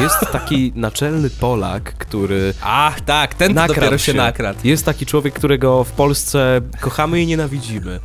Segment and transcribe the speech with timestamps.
[0.00, 2.54] Jest taki naczelny Polak, który...
[2.62, 4.58] Ach, tak, ten dopiero się, się nakradł.
[4.64, 8.00] Jest taki człowiek, którego w Polsce kochamy i nienawidzimy.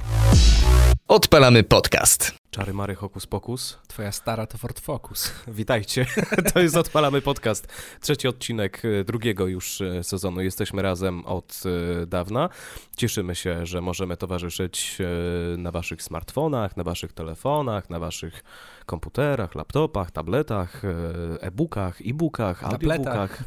[1.10, 2.34] Odpalamy podcast.
[2.52, 3.79] Czary Mary Hokus Pokus.
[3.88, 5.34] Twoja stara to Ford Focus.
[5.47, 6.06] Witajcie.
[6.54, 7.68] To jest Odpalamy Podcast.
[8.01, 10.42] Trzeci odcinek e, drugiego już e, sezonu.
[10.42, 11.64] Jesteśmy razem od
[12.01, 12.50] e, dawna.
[12.97, 14.97] Cieszymy się, że możemy towarzyszyć
[15.58, 18.44] na waszych smartfonach, na waszych telefonach, na waszych
[18.86, 20.82] komputerach, laptopach, tabletach,
[21.41, 23.44] e-bookach, e-bookach, audiobookach.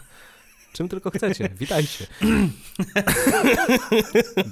[0.73, 1.49] Czym tylko chcecie.
[1.59, 2.07] Witajcie.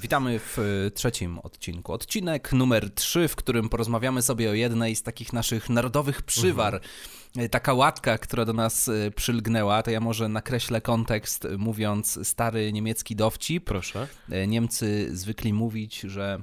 [0.03, 1.93] Witamy w e, trzecim odcinku.
[1.93, 6.75] Odcinek numer 3, w którym porozmawiamy sobie o jednej z takich naszych narodowych przywar.
[6.75, 7.49] Mhm.
[7.51, 13.17] Taka łatka, która do nas e, przylgnęła, to ja może nakreślę kontekst, mówiąc stary niemiecki
[13.17, 13.65] dowcip.
[13.65, 14.09] Proszę.
[14.47, 16.43] Niemcy zwykli mówić, że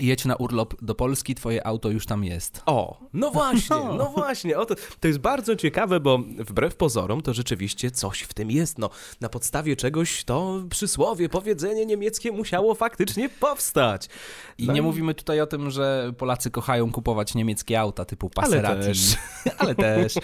[0.00, 2.62] jedź na urlop do Polski, twoje auto już tam jest.
[2.66, 4.58] O, no właśnie, no, no właśnie.
[4.58, 8.78] O to, to jest bardzo ciekawe, bo wbrew pozorom to rzeczywiście coś w tym jest.
[8.78, 14.08] No, na podstawie czegoś to przysłowie, powiedzenie niemieckie musiało faktycznie powstać.
[14.58, 14.82] I no nie i...
[14.82, 18.74] mówimy tutaj o tym, że Polacy kochają kupować niemieckie auta typu Passerati.
[18.78, 19.16] Ale też.
[19.58, 20.14] Ale też.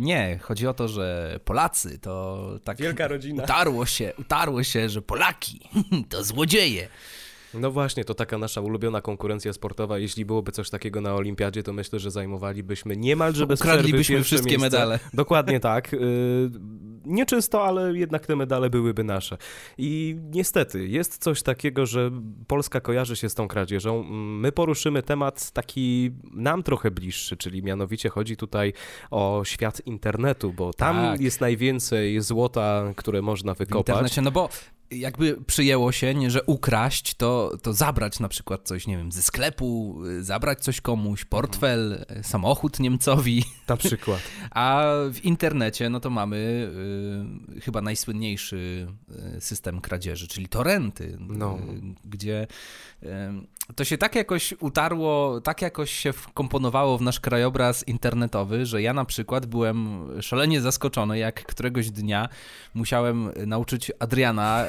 [0.00, 2.78] Nie, chodzi o to, że Polacy to tak...
[2.78, 3.44] Wielka rodzina.
[3.44, 5.60] Utarło się, utarło się, że Polaki
[6.10, 6.88] to złodzieje.
[7.54, 9.98] No właśnie, to taka nasza ulubiona konkurencja sportowa.
[9.98, 14.66] Jeśli byłoby coś takiego na olimpiadzie, to myślę, że zajmowalibyśmy niemalże bez Ukradlibyśmy wszystkie miejsce.
[14.66, 14.98] medale.
[15.14, 15.94] Dokładnie tak.
[15.94, 15.98] Y,
[17.04, 19.36] nieczysto, ale jednak te medale byłyby nasze.
[19.78, 22.10] I niestety, jest coś takiego, że
[22.46, 24.02] Polska kojarzy się z tą kradzieżą.
[24.12, 28.72] My poruszymy temat taki nam trochę bliższy, czyli mianowicie chodzi tutaj
[29.10, 31.20] o świat internetu, bo tam tak.
[31.20, 33.86] jest najwięcej złota, które można wykopać.
[33.86, 34.48] W internecie, no bo
[34.90, 39.22] jakby przyjęło się, nie, że ukraść, to, to zabrać na przykład coś, nie wiem, ze
[39.22, 43.44] sklepu, zabrać coś komuś, portfel, samochód Niemcowi.
[43.68, 44.20] Na przykład.
[44.50, 46.70] A w internecie, no to mamy
[47.56, 48.86] y, chyba najsłynniejszy
[49.36, 51.58] y, system kradzieży, czyli torenty, no.
[51.58, 51.60] y,
[52.04, 52.46] gdzie
[53.76, 58.92] to się tak jakoś utarło, tak jakoś się wkomponowało w nasz krajobraz internetowy, że ja
[58.92, 62.28] na przykład byłem szalenie zaskoczony, jak któregoś dnia
[62.74, 64.64] musiałem nauczyć Adriana,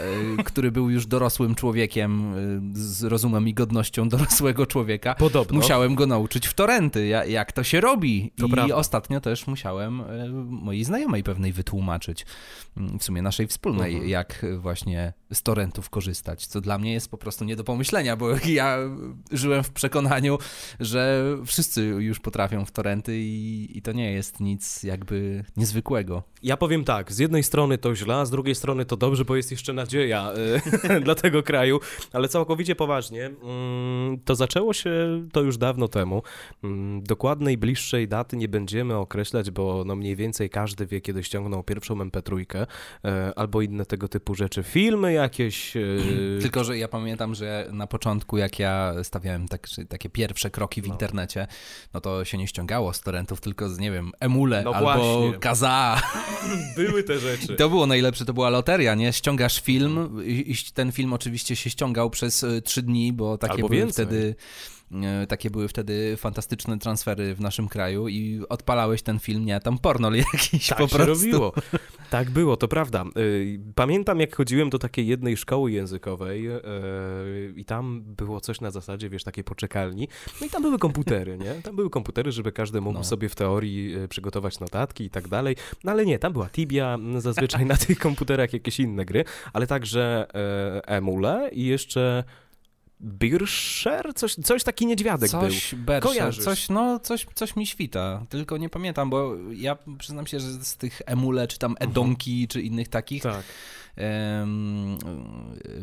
[0.45, 2.35] który był już dorosłym człowiekiem e,
[2.73, 5.15] z rozumem i godnością dorosłego człowieka.
[5.15, 5.57] Podobno.
[5.57, 8.31] Musiałem go nauczyć w torenty, jak to się robi.
[8.37, 8.75] To I prawda.
[8.75, 12.25] ostatnio też musiałem e, mojej znajomej pewnej wytłumaczyć,
[12.77, 14.09] mm, w sumie naszej wspólnej, mhm.
[14.09, 18.29] jak właśnie z torrentów korzystać, co dla mnie jest po prostu nie do pomyślenia, bo
[18.59, 18.77] ja
[19.31, 20.37] żyłem w przekonaniu,
[20.79, 26.23] że wszyscy już potrafią w torenty i, i to nie jest nic jakby niezwykłego.
[26.43, 29.35] Ja powiem tak, z jednej strony to źle, a z drugiej strony to dobrze, bo
[29.35, 31.79] jest jeszcze nadzieja y, dla tego kraju,
[32.13, 34.91] ale całkowicie poważnie, mm, to zaczęło się
[35.31, 36.23] to już dawno temu.
[36.63, 41.63] Mm, dokładnej, bliższej daty nie będziemy określać, bo no mniej więcej każdy wie, kiedy ściągnął
[41.63, 42.65] pierwszą MP3 y,
[43.35, 44.63] albo inne tego typu rzeczy.
[44.63, 45.75] Filmy jakieś...
[45.75, 50.81] Y, Tylko, że ja pamiętam, że na początku, jak ja stawiałem tak, takie pierwsze kroki
[50.81, 50.93] w no.
[50.93, 51.47] internecie,
[51.93, 55.39] no to się nie ściągało z torrentów, tylko z, nie wiem, Emule no albo właśnie.
[55.39, 56.01] Kaza.
[56.75, 57.53] Były te rzeczy.
[57.53, 59.13] I to było najlepsze, to była loteria, nie?
[59.13, 59.88] Ściągasz film
[60.25, 64.05] i ten film oczywiście się ściągał przez y, trzy dni, bo takie albo były więcej.
[64.05, 64.78] wtedy E,
[65.27, 70.13] takie były wtedy fantastyczne transfery w naszym kraju i odpalałeś ten film, nie, tam pornol
[70.33, 71.05] jakiś tak po prostu.
[71.05, 71.53] robiło.
[72.09, 73.01] Tak było, to prawda.
[73.01, 73.05] E,
[73.75, 76.61] pamiętam, jak chodziłem do takiej jednej szkoły językowej e,
[77.55, 80.07] i tam było coś na zasadzie, wiesz, takiej poczekalni.
[80.41, 81.53] No i tam były komputery, nie?
[81.53, 83.03] Tam były komputery, żeby każdy mógł no.
[83.03, 85.55] sobie w teorii przygotować notatki i tak dalej.
[85.83, 89.23] No ale nie, tam była Tibia, zazwyczaj na tych komputerach jakieś inne gry,
[89.53, 90.27] ale także
[90.87, 92.23] Emule i jeszcze
[93.01, 94.13] Birscher?
[94.15, 95.85] Coś, coś taki niedźwiadek coś, był.
[95.85, 100.51] Berscher, coś, no, coś, coś mi świta, tylko nie pamiętam, bo ja przyznam się, że
[100.51, 101.91] z tych emule, czy tam mhm.
[101.91, 103.43] edonki, czy innych takich, tak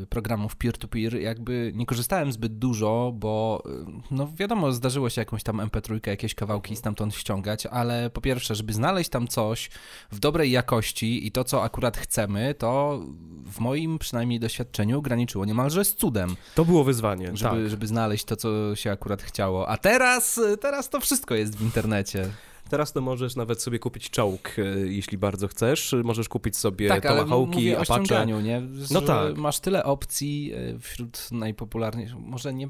[0.08, 3.62] programów peer-to-peer, jakby nie korzystałem zbyt dużo, bo
[4.10, 6.76] no wiadomo, zdarzyło się jakąś tam MP3, jakieś kawałki mhm.
[6.76, 9.70] stamtąd ściągać, ale po pierwsze, żeby znaleźć tam coś
[10.12, 13.00] w dobrej jakości i to, co akurat chcemy, to
[13.44, 16.36] w moim przynajmniej doświadczeniu graniczyło niemalże z cudem.
[16.54, 17.70] To było wyzwanie, żeby, tak.
[17.70, 19.68] żeby znaleźć to, co się akurat chciało.
[19.68, 22.30] A teraz, teraz to wszystko jest w internecie.
[22.68, 25.94] Teraz to możesz nawet sobie kupić czołg, e, jeśli bardzo chcesz.
[26.04, 28.26] Możesz kupić sobie tak, tomahawki, Apache.
[28.26, 28.62] nie?
[28.90, 29.36] No tak.
[29.36, 32.18] Masz tyle opcji e, wśród najpopularniejszych.
[32.18, 32.68] Może nie...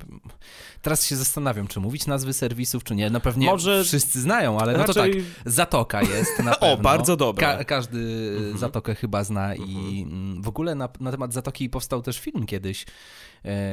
[0.83, 3.11] Teraz się zastanawiam, czy mówić nazwy serwisów, czy nie.
[3.11, 3.85] No pewnie Może...
[3.85, 4.87] wszyscy znają, ale Raczej...
[4.89, 5.53] no to tak.
[5.53, 6.73] Zatoka jest na pewno.
[6.73, 7.57] o, bardzo dobra.
[7.57, 7.99] Ka każdy
[8.37, 8.59] mhm.
[8.59, 10.43] Zatokę chyba zna i mhm.
[10.43, 12.87] w ogóle na, na temat Zatoki powstał też film kiedyś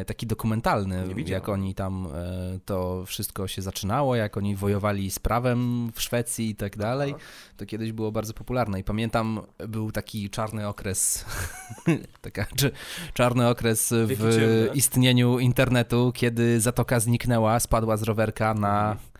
[0.07, 5.91] taki dokumentalny, jak oni tam e, to wszystko się zaczynało, jak oni wojowali z prawem
[5.93, 7.15] w Szwecji i tak dalej,
[7.57, 8.79] to kiedyś było bardzo popularne.
[8.79, 11.25] I pamiętam, był taki czarny okres,
[12.21, 12.45] taka,
[13.13, 19.12] czarny okres w istnieniu internetu, kiedy zatoka zniknęła, spadła z rowerka na mhm.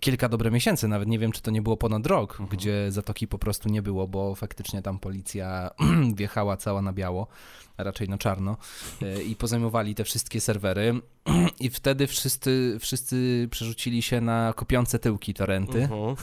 [0.00, 2.48] Kilka dobre miesięcy, nawet nie wiem, czy to nie było ponad rok, mhm.
[2.48, 5.70] gdzie zatoki po prostu nie było, bo faktycznie tam policja
[6.16, 7.26] wjechała cała na biało
[7.78, 8.56] raczej na czarno,
[9.02, 11.00] e, i pozajmowali te wszystkie serwery.
[11.60, 15.88] I wtedy wszyscy, wszyscy przerzucili się na kopiące tyłki torenty.
[15.90, 16.16] Uh-huh.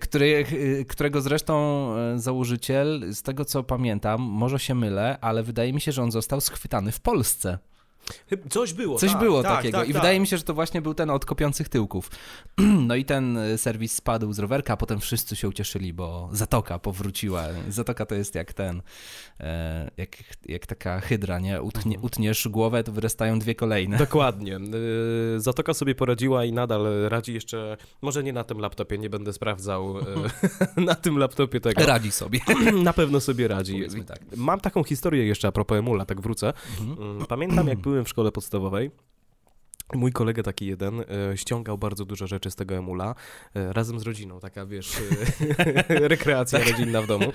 [0.00, 0.44] Który,
[0.88, 5.92] którego zresztą e, założyciel, z tego co pamiętam, może się mylę, ale wydaje mi się,
[5.92, 7.58] że on został schwytany w Polsce.
[8.50, 8.98] Coś było.
[8.98, 9.78] Coś tak, było tak, takiego.
[9.78, 10.02] Tak, I tak.
[10.02, 12.10] wydaje mi się, że to właśnie był ten od kopiących tyłków.
[12.90, 16.78] No i ten e, serwis spadł z rowerka, a potem wszyscy się ucieszyli, bo Zatoka
[16.78, 17.44] powróciła.
[17.68, 18.82] Zatoka to jest jak ten,
[19.40, 20.16] e, jak,
[20.46, 21.62] jak taka hydra, nie?
[21.62, 22.04] Utnie, mhm.
[22.04, 23.96] utniesz głowę, to wyrastają dwie kolejne.
[23.96, 24.56] Dokładnie.
[24.56, 24.60] E,
[25.40, 29.94] Zatoka sobie poradziła i nadal radzi jeszcze, może nie na tym laptopie, nie będę sprawdzał
[30.76, 31.86] na tym laptopie tego.
[31.86, 32.40] Radzi sobie.
[32.82, 33.82] Na pewno sobie radzi.
[34.06, 34.18] Tak.
[34.36, 36.52] Mam taką historię jeszcze a propos Emula, tak wrócę.
[36.80, 37.10] Mhm.
[37.10, 38.90] Mm, pamiętam, jak byłem w szkole podstawowej.
[39.94, 43.14] Mój kolega taki jeden e, ściągał bardzo dużo rzeczy z tego emula
[43.54, 44.96] e, razem z rodziną, taka wiesz,
[45.88, 47.32] e, rekreacja rodzinna w domu.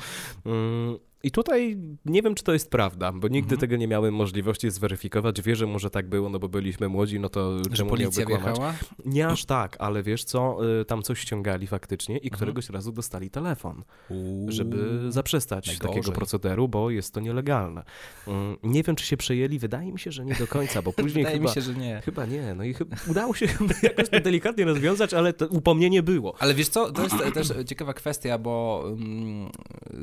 [1.25, 3.59] Mm, i tutaj nie wiem, czy to jest prawda, bo nigdy mhm.
[3.59, 5.41] tego nie miałem możliwości zweryfikować.
[5.41, 8.59] Wierzę, może tak było, no bo byliśmy młodzi, no to Że czemu policja miałby kłamać?
[8.59, 8.75] Wjechała?
[9.05, 12.35] Nie aż tak, ale wiesz co, y, tam coś ściągali faktycznie i mhm.
[12.35, 15.95] któregoś razu dostali telefon, Uuu, żeby zaprzestać najgorzej.
[15.95, 17.83] takiego procederu, bo jest to nielegalne.
[18.27, 21.23] Mm, nie wiem, czy się przejęli, wydaje mi się, że nie do końca, bo później
[21.23, 21.49] wydaje chyba...
[21.49, 22.01] mi się, że nie.
[22.05, 23.45] Chyba nie, no i chyba udało się
[23.83, 26.35] jakoś to delikatnie rozwiązać, ale to upomnienie było.
[26.39, 29.49] Ale wiesz co, to jest też ciekawa kwestia, bo um,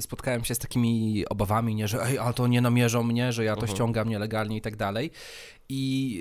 [0.00, 3.54] spotkałem się z takimi obawami, nie, że ej, a to nie namierzą mnie, że ja
[3.54, 3.72] to uh mhm.
[3.72, 3.76] -huh.
[3.76, 5.10] ściągam nielegalnie i tak dalej.
[5.68, 6.14] I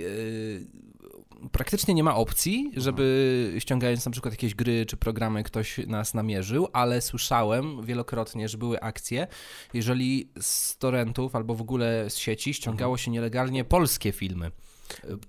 [1.41, 3.61] yy, praktycznie nie ma opcji, żeby uh -huh.
[3.61, 8.81] ściągając na przykład jakieś gry czy programy ktoś nas namierzył, ale słyszałem wielokrotnie, że były
[8.81, 9.27] akcje,
[9.73, 13.01] jeżeli z torrentów albo w ogóle z sieci ściągało uh mhm.
[13.01, 13.05] -huh.
[13.05, 14.51] się nielegalnie polskie filmy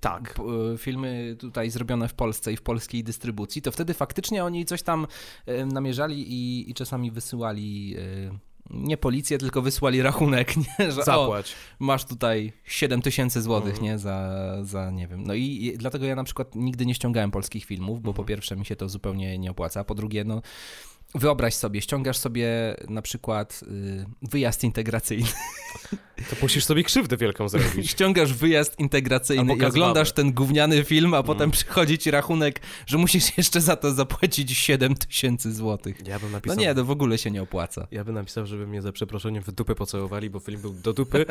[0.00, 0.35] tak,
[0.79, 5.06] filmy tutaj zrobione w Polsce i w polskiej dystrybucji, to wtedy faktycznie oni coś tam
[5.73, 7.97] namierzali i, i czasami wysyłali
[8.73, 10.93] nie policję, tylko wysłali rachunek, nie?
[10.93, 11.53] Że, Zapłać.
[11.53, 13.85] O, masz tutaj 7 tysięcy złotych, mm.
[13.85, 13.99] nie?
[13.99, 14.33] Za,
[14.63, 15.23] za, nie wiem.
[15.27, 18.17] No i, i, dlatego ja na przykład nigdy nie ściągałem polskich filmów, bo mm.
[18.17, 20.43] po pierwsze mi się to zupełnie nie opłaca, a po drugie, no
[21.15, 25.29] Wyobraź sobie, ściągasz sobie na przykład y, wyjazd integracyjny.
[26.31, 27.91] To musisz sobie krzywdę wielką zrobić.
[27.91, 31.27] Ściągasz wyjazd integracyjny i oglądasz ten gówniany film, a mm.
[31.27, 36.07] potem przychodzi ci rachunek, że musisz jeszcze za to zapłacić 7 tysięcy złotych.
[36.07, 36.57] Ja bym napisał...
[36.57, 37.87] No nie, to w ogóle się nie opłaca.
[37.91, 41.27] Ja bym napisał, żeby mnie za przeproszeniem w dupę pocałowali, bo film był do dupy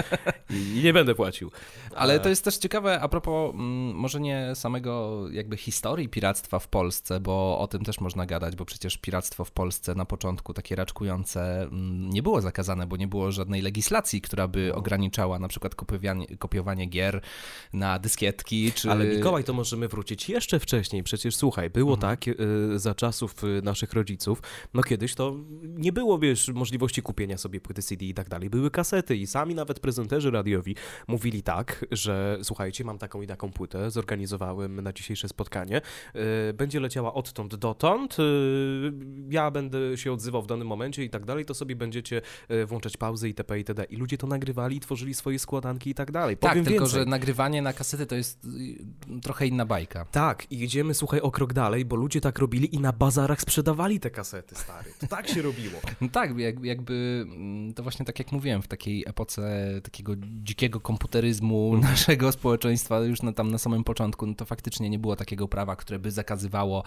[0.49, 1.51] i nie będę płacił.
[1.95, 6.67] Ale to jest też ciekawe a propos mm, może nie samego jakby historii piractwa w
[6.67, 10.75] Polsce, bo o tym też można gadać, bo przecież piractwo w Polsce na początku takie
[10.75, 14.75] raczkujące mm, nie było zakazane, bo nie było żadnej legislacji, która by no.
[14.81, 17.21] Ograniczała na przykład kopiowanie, kopiowanie gier
[17.73, 18.71] na dyskietki.
[18.71, 18.91] Czy...
[18.91, 21.03] Ale Mikołaj, to możemy wrócić jeszcze wcześniej.
[21.03, 22.11] Przecież słuchaj, było mhm.
[22.11, 24.41] tak y, za czasów y, naszych rodziców,
[24.73, 28.49] no kiedyś to nie było, wiesz, możliwości kupienia sobie płyty CD i tak dalej.
[28.49, 30.75] Były kasety i sami nawet prezenterzy radiowi
[31.07, 35.81] mówili tak, że słuchajcie, mam taką i taką płytę, zorganizowałem na dzisiejsze spotkanie,
[36.49, 38.17] y, będzie leciała odtąd dotąd,
[39.29, 42.97] ja będę się odzywał w danym momencie i tak dalej, to sobie będziecie e, włączać
[42.97, 43.57] pauzy itp.
[43.57, 43.83] itd.
[43.83, 46.37] I ludzie to nagrywali, tworzyli swoje składanki i tak dalej.
[46.37, 46.99] Tak, Powiem tak, tylko więcej.
[47.01, 50.05] że nagrywanie na kasety to jest y, trochę inna bajka.
[50.05, 53.99] Tak, i idziemy, słuchaj, o krok dalej, bo ludzie tak robili i na bazarach sprzedawali
[53.99, 54.91] te kasety, stary.
[54.99, 55.79] To tak się robiło.
[56.01, 61.73] No tak, jakby mm, to właśnie tak jak mówiłem, w takiej epoce takiego dzikiego komputeryzmu
[61.75, 61.91] mhm.
[61.91, 65.75] naszego społeczeństwa już na, tam na samym początku, no to faktycznie nie było takiego prawa,
[65.75, 66.83] które by zakazywało,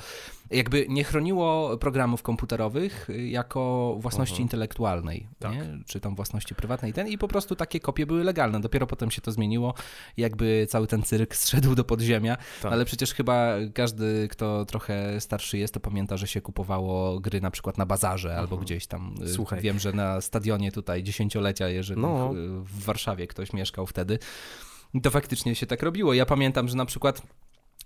[0.50, 4.42] jakby nie chroniło programów komputerowych Y, jako własności Aha.
[4.42, 5.52] intelektualnej, tak.
[5.86, 6.92] czy tam własności prywatnej.
[6.92, 8.60] Ten, I po prostu takie kopie były legalne.
[8.60, 9.74] Dopiero potem się to zmieniło,
[10.16, 12.36] jakby cały ten cyrk zszedł do podziemia.
[12.62, 12.72] Tak.
[12.72, 17.50] Ale przecież chyba każdy, kto trochę starszy jest, to pamięta, że się kupowało gry na
[17.50, 18.40] przykład na bazarze Aha.
[18.40, 19.14] albo gdzieś tam.
[19.22, 19.60] Y, Słuchaj.
[19.60, 22.32] Wiem, że na stadionie tutaj dziesięciolecia, jeżeli no.
[22.64, 24.18] w Warszawie ktoś mieszkał wtedy,
[25.02, 26.14] to faktycznie się tak robiło.
[26.14, 27.22] Ja pamiętam, że na przykład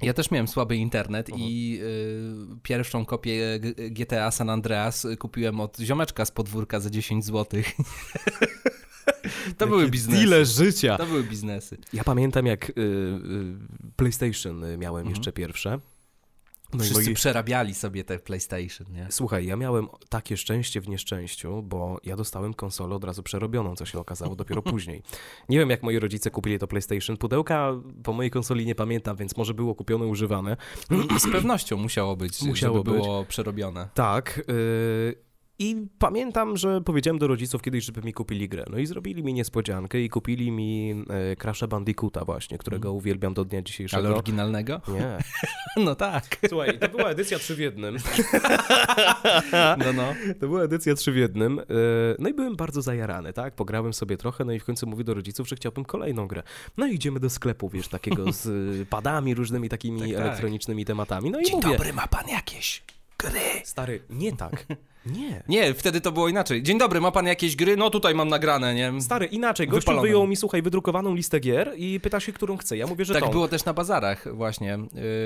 [0.03, 6.25] ja też miałem słaby internet i y, pierwszą kopię GTA San Andreas kupiłem od ziomeczka
[6.25, 7.63] z podwórka za 10 zł.
[9.59, 10.23] To były biznesy.
[10.23, 10.97] Ile życia.
[10.97, 11.79] To były biznesy.
[11.93, 15.09] Ja pamiętam jak y, y, PlayStation miałem uh mhm.
[15.09, 15.81] jeszcze pierwsze
[16.75, 17.15] No Wszyscy moi...
[17.15, 19.07] przerabiali sobie te PlayStation, nie?
[19.11, 23.87] Słuchaj, ja miałem takie szczęście w nieszczęściu, bo ja dostałem konsolę od razu przerobioną, co
[23.87, 25.03] się okazało dopiero później.
[25.49, 27.17] Nie wiem, jak moi rodzice kupili to PlayStation.
[27.17, 27.73] Pudełka
[28.03, 30.57] po mojej konsoli nie pamiętam, więc może było kupione, używane.
[31.19, 32.95] Z pewnością musiało być, musiało być.
[32.95, 33.89] było przerobione.
[33.95, 34.43] Tak.
[34.49, 35.28] Yy...
[35.61, 38.65] I pamiętam, że powiedziałem do rodziców kiedyś, żeby mi kupili grę.
[38.71, 42.97] No i zrobili mi niespodziankę i kupili mi e, Crash'a Bandicoota właśnie, którego mm.
[42.97, 44.07] uwielbiam do dnia dzisiejszego.
[44.07, 44.81] Ale oryginalnego?
[44.89, 45.19] Nie.
[45.85, 46.25] no tak.
[46.49, 47.97] Słuchaj, to była edycja 3 w jednym.
[49.85, 50.15] no, no.
[50.41, 51.59] To była edycja 3 w jednym.
[51.59, 51.65] E,
[52.19, 53.55] no i byłem bardzo zajarany, tak?
[53.55, 56.43] Pograłem sobie trochę, no i w końcu mówię do rodziców, że chciałbym kolejną grę.
[56.77, 58.49] No i idziemy do sklepu, wiesz, takiego z
[58.89, 60.21] padami, różnymi takimi tak, tak.
[60.21, 61.31] elektronicznymi tematami.
[61.31, 61.69] No i Dzień mówię...
[61.69, 62.83] dobry, ma pan jakieś
[63.19, 63.41] gry?
[63.65, 64.67] Stary, nie tak.
[65.07, 65.43] Nie.
[65.49, 66.63] Nie, wtedy to było inaczej.
[66.63, 67.77] Dzień dobry, ma pan jakieś gry?
[67.77, 69.01] No tutaj mam nagrane, nie?
[69.01, 69.69] Stary, inaczej.
[69.69, 70.03] Gościu Wypalone.
[70.03, 72.77] wyjął mi, słuchaj, wydrukowaną listę gier i pyta się, którą chce.
[72.77, 73.31] Ja mówię, że Tak tą.
[73.31, 74.79] było też na bazarach właśnie.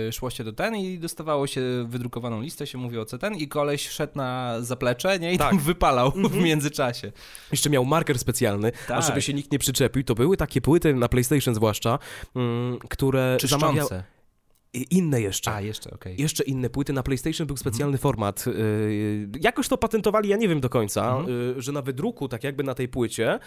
[0.07, 3.49] Yy, szło się do ten i dostawało się wydrukowaną listę, się mówiło co ten i
[3.49, 5.33] koleś szedł na zaplecze, nie?
[5.33, 5.51] I tak.
[5.51, 6.43] tam wypalał w mhm.
[6.43, 7.13] międzyczasie.
[7.51, 8.99] Jeszcze miał marker specjalny, tak.
[8.99, 11.99] a żeby się nikt nie przyczepił, to były takie płyty, na PlayStation zwłaszcza,
[12.37, 14.05] mm, które Czyszczące.
[14.75, 15.53] Inne jeszcze.
[15.53, 16.13] A, jeszcze, okej.
[16.13, 16.23] Okay.
[16.23, 16.93] Jeszcze inne płyty.
[16.93, 18.03] Na PlayStation był specjalny mhm.
[18.03, 18.45] format.
[18.47, 21.19] Y, jakoś to patentowali, ja nie wiem do końca.
[21.59, 23.39] Y, że na wydruku, tak jakby na tej płycie,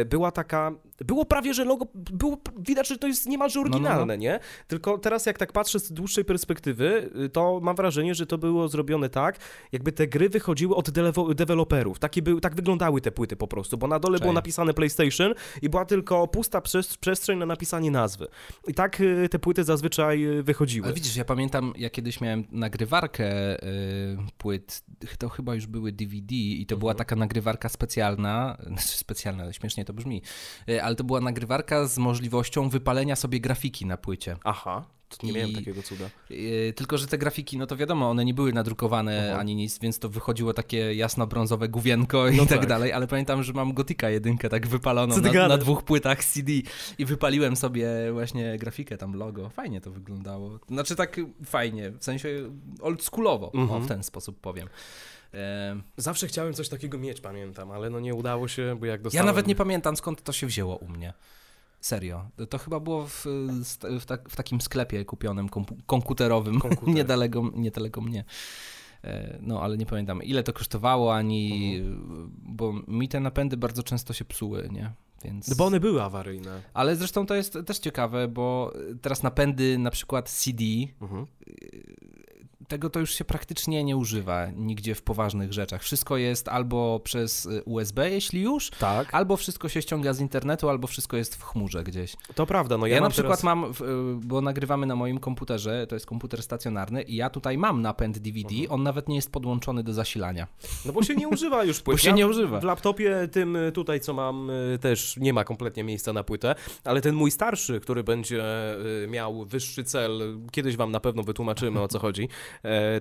[0.00, 0.72] y, była taka.
[0.98, 1.86] Było prawie, że logo.
[1.94, 4.14] Było widać, że to jest niemalże oryginalne, no, no, no.
[4.14, 4.40] nie?
[4.68, 9.08] Tylko teraz, jak tak patrzę z dłuższej perspektywy, to mam wrażenie, że to było zrobione
[9.08, 9.38] tak,
[9.72, 10.90] jakby te gry wychodziły od
[11.34, 11.98] deweloperów.
[11.98, 14.22] Takie były, tak wyglądały te płyty po prostu, bo na dole Cześć.
[14.22, 16.60] było napisane PlayStation i była tylko pusta
[17.00, 18.26] przestrzeń na napisanie nazwy.
[18.68, 20.86] I tak te płyty zazwyczaj wychodziły chodziły.
[20.86, 24.84] Ale widzisz, ja pamiętam, ja kiedyś miałem nagrywarkę y, płyt,
[25.18, 26.80] to chyba już były DVD i to mhm.
[26.80, 30.22] była taka nagrywarka specjalna, znaczy specjalna, ale śmiesznie to brzmi,
[30.68, 34.36] y, ale to była nagrywarka z możliwością wypalenia sobie grafiki na płycie.
[34.44, 34.84] Aha.
[35.22, 36.04] Nie I, miałem takiego cuda.
[36.30, 39.40] Yy, tylko, że te grafiki, no to wiadomo, one nie były nadrukowane Aha.
[39.40, 43.42] ani nic, więc to wychodziło takie jasno-brązowe główienko i no tak, tak, dalej, ale pamiętam,
[43.42, 46.52] że mam Gotika jedynkę tak wypaloną na, na, dwóch płytach CD
[46.98, 49.50] i wypaliłem sobie właśnie grafikę, tam logo.
[49.50, 50.58] Fajnie to wyglądało.
[50.68, 52.28] Znaczy tak fajnie, w sensie
[52.80, 53.82] oldschoolowo, mhm.
[53.82, 54.68] o, w ten sposób powiem.
[55.96, 59.26] Zawsze chciałem coś takiego mieć, pamiętam, ale no nie udało się, bo jak dostałem...
[59.26, 61.12] Ja nawet nie pamiętam, skąd to się wzięło u mnie.
[61.80, 62.30] Serio.
[62.50, 63.26] To chyba było w,
[64.00, 65.48] w, ta, w takim sklepie kupionym
[65.86, 66.94] komputerowym, Komputer.
[66.98, 68.24] niedaleko, niedaleko mnie.
[69.04, 71.76] E, no, ale nie pamiętam, ile to kosztowało, ani.
[71.76, 72.30] Mhm.
[72.42, 74.92] Bo mi te napędy bardzo często się psuły, nie?
[75.24, 75.54] Więc...
[75.54, 76.62] Bo one były awaryjne.
[76.74, 78.72] Ale zresztą to jest też ciekawe, bo
[79.02, 80.64] teraz napędy na przykład CD
[81.00, 81.26] mhm
[82.68, 85.82] tego to już się praktycznie nie używa nigdzie w poważnych rzeczach.
[85.82, 89.14] Wszystko jest albo przez y, USB, jeśli już, tak.
[89.14, 92.16] albo wszystko się ściąga z internetu, albo wszystko jest w chmurze gdzieś.
[92.34, 92.78] To prawda.
[92.78, 93.44] No ja, ja na przykład teraz...
[93.44, 93.74] mam, y,
[94.26, 98.54] bo nagrywamy na moim komputerze, to jest komputer stacjonarny i ja tutaj mam napęd DVD,
[98.54, 98.72] mhm.
[98.72, 100.46] on nawet nie jest podłączony do zasilania.
[100.84, 101.94] No bo się nie używa już płyt.
[101.98, 102.60] Bo się nie używa.
[102.60, 106.54] W laptopie tym y, tutaj, co mam, też nie ma kompletnie miejsca na płytę,
[106.84, 108.44] ale ten mój starszy, który będzie
[109.08, 112.28] miał wyższy cel, kiedyś wam na pewno wytłumaczymy o co chodzi,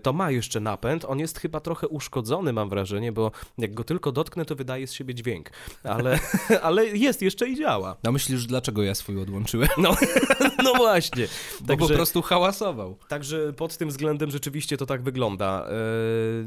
[0.04, 1.06] to ma jeszcze napęd.
[1.06, 4.94] On jest chyba trochę uszkodzony, mam wrażenie, bo jak go tylko dotknę, to wydaje z
[4.94, 5.50] siebie dźwięk.
[5.84, 6.20] Ale,
[6.62, 7.98] ale jest jeszcze i działa.
[8.04, 9.70] No myślisz, dlaczego ja swój odłączyłem?
[9.78, 9.96] No,
[10.64, 11.28] no właśnie.
[11.62, 12.98] Bo także, po prostu hałasował.
[13.08, 15.68] Także pod tym względem rzeczywiście to tak wygląda.
[15.68, 15.72] E,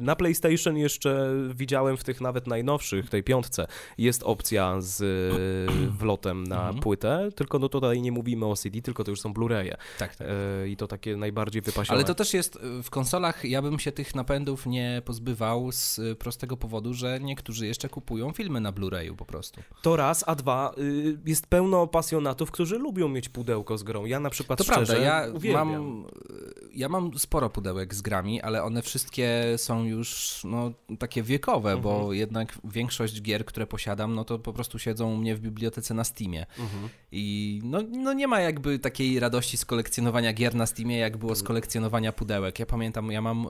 [0.00, 3.66] na PlayStation jeszcze widziałem w tych nawet najnowszych, tej piątce,
[3.98, 5.04] jest opcja z
[6.00, 6.78] wlotem na mhm.
[6.78, 9.76] płytę, tylko no tutaj nie mówimy o CD, tylko to już są Blu-raye.
[9.98, 10.28] Tak, tak.
[10.30, 11.96] E, I to takie najbardziej wypasione.
[11.96, 16.56] Ale to też jest w konsolach ja bym się tych napędów nie pozbywał z prostego
[16.56, 19.60] powodu, że niektórzy jeszcze kupują filmy na Blu-rayu po prostu.
[19.82, 24.04] To raz, a dwa, y, jest pełno pasjonatów, którzy lubią mieć pudełko z grą.
[24.04, 25.68] Ja na przykład to szczerze prawda, ja uwielbiam.
[25.68, 26.06] mam,
[26.74, 31.82] ja mam sporo pudełek z grami, ale one wszystkie są już no, takie wiekowe, mhm.
[31.82, 35.94] bo jednak większość gier, które posiadam, no to po prostu siedzą u mnie w bibliotece
[35.94, 36.46] na Steamie.
[36.58, 36.88] Mhm.
[37.12, 41.34] I no, no nie ma jakby takiej radości z kolekcjonowania gier na Steamie, jak było
[41.34, 42.58] z kolekcjonowania pudełek.
[42.58, 43.48] Ja pamiętam, ja mam y,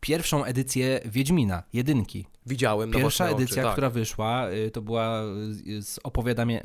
[0.00, 2.26] pierwszą edycję Wiedźmina, jedynki.
[2.46, 3.72] Widziałem Pierwsza edycja, oczy, tak.
[3.72, 5.22] która wyszła, y, to była
[5.66, 6.58] y, z opowiadami,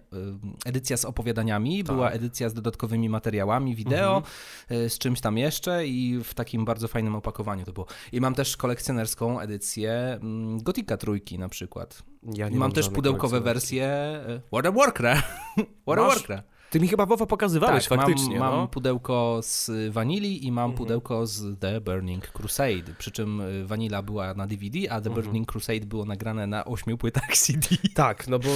[0.66, 1.96] edycja z opowiadaniami, tak.
[1.96, 4.90] była edycja z dodatkowymi materiałami, wideo, mhm.
[4.90, 7.86] z czymś tam jeszcze i w takim bardzo fajnym opakowaniu to było.
[8.12, 12.04] I mam też kolekcjonerską edycję mm, Gotika trójki na przykład.
[12.34, 14.20] Ja mam, mam też pudełkowe wersje
[14.52, 15.28] World of Warcraft.
[15.88, 16.53] World of Warcraft.
[16.74, 18.40] Ty mi chyba WoWa pokazywałeś tak, faktycznie.
[18.40, 18.58] Mam, no.
[18.58, 20.78] mam pudełko z Vanilli i mam mhm.
[20.78, 22.94] pudełko z The Burning Crusade.
[22.98, 25.14] Przy czym y, Vanilla była na DVD, a The mhm.
[25.14, 27.68] Burning Crusade było nagrane na ośmiu płytach CD.
[27.94, 28.50] Tak, no bo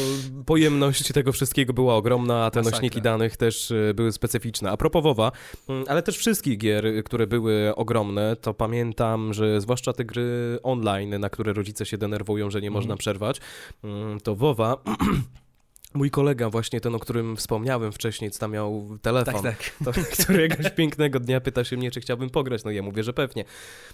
[0.46, 2.78] pojemność tego wszystkiego była ogromna, a te Masakra.
[2.78, 4.72] nośniki danych też y, były specyficzne.
[4.72, 5.32] A propos WoWa,
[5.70, 11.20] mm, ale też wszystkich gier, które były ogromne, to pamiętam, że zwłaszcza te gry online,
[11.20, 12.84] na które rodzice się denerwują, że nie mhm.
[12.84, 13.42] można przerwać,
[13.84, 14.78] mm, to WoWa
[15.94, 19.96] Mój kolega, właśnie ten, o którym wspomniałem wcześniej, co tam miał telefon, tak, tak.
[19.96, 22.64] To, któregoś pięknego dnia pyta się mnie, czy chciałbym pograć.
[22.64, 23.46] No ja mówię, że pewnie.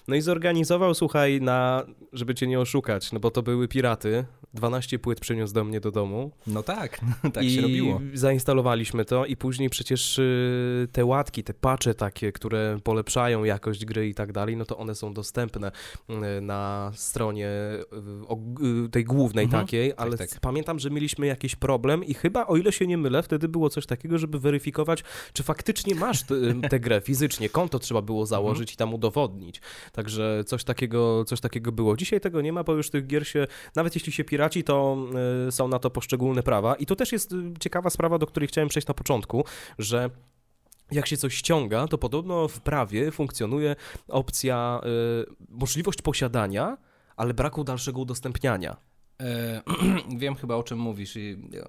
[0.07, 4.25] No i zorganizował, słuchaj, na, żeby cię nie oszukać, no bo to były piraty.
[4.53, 6.31] 12 płyt przyniósł do mnie do domu.
[6.47, 6.99] No tak,
[7.33, 8.01] tak I się robiło.
[8.13, 14.07] zainstalowaliśmy to i później przecież y, te łatki, te pacze takie, które polepszają jakość gry
[14.07, 15.71] i tak dalej, no to one są dostępne
[16.09, 17.49] y, na stronie
[18.85, 19.63] y, tej głównej mhm.
[19.63, 20.39] takiej, tak, ale tak, tak.
[20.39, 23.69] pamiętam, że mieliśmy jakiś problem problem i chyba, o ile się nie mylę, wtedy było
[23.69, 26.23] coś takiego, żeby weryfikować, czy faktycznie masz
[26.69, 27.49] tę grę fizycznie.
[27.49, 29.61] Konto trzeba było założyć i tam udowodnić.
[29.91, 31.97] Także coś takiego, coś takiego było.
[31.97, 34.97] Dzisiaj tego nie ma, bo już tych gier się, nawet jeśli się piraci, to
[35.47, 36.75] y, są na to poszczególne prawa.
[36.75, 39.45] I to też jest y, ciekawa sprawa, do której chciałem przejść na początku,
[39.79, 40.09] że
[40.91, 43.75] jak się coś ściąga, to podobno w prawie funkcjonuje
[44.07, 44.81] opcja,
[45.21, 46.77] y, możliwość posiadania,
[47.15, 48.92] ale braku dalszego udostępniania.
[49.21, 49.61] E,
[50.17, 51.17] wiem chyba o czym mówisz,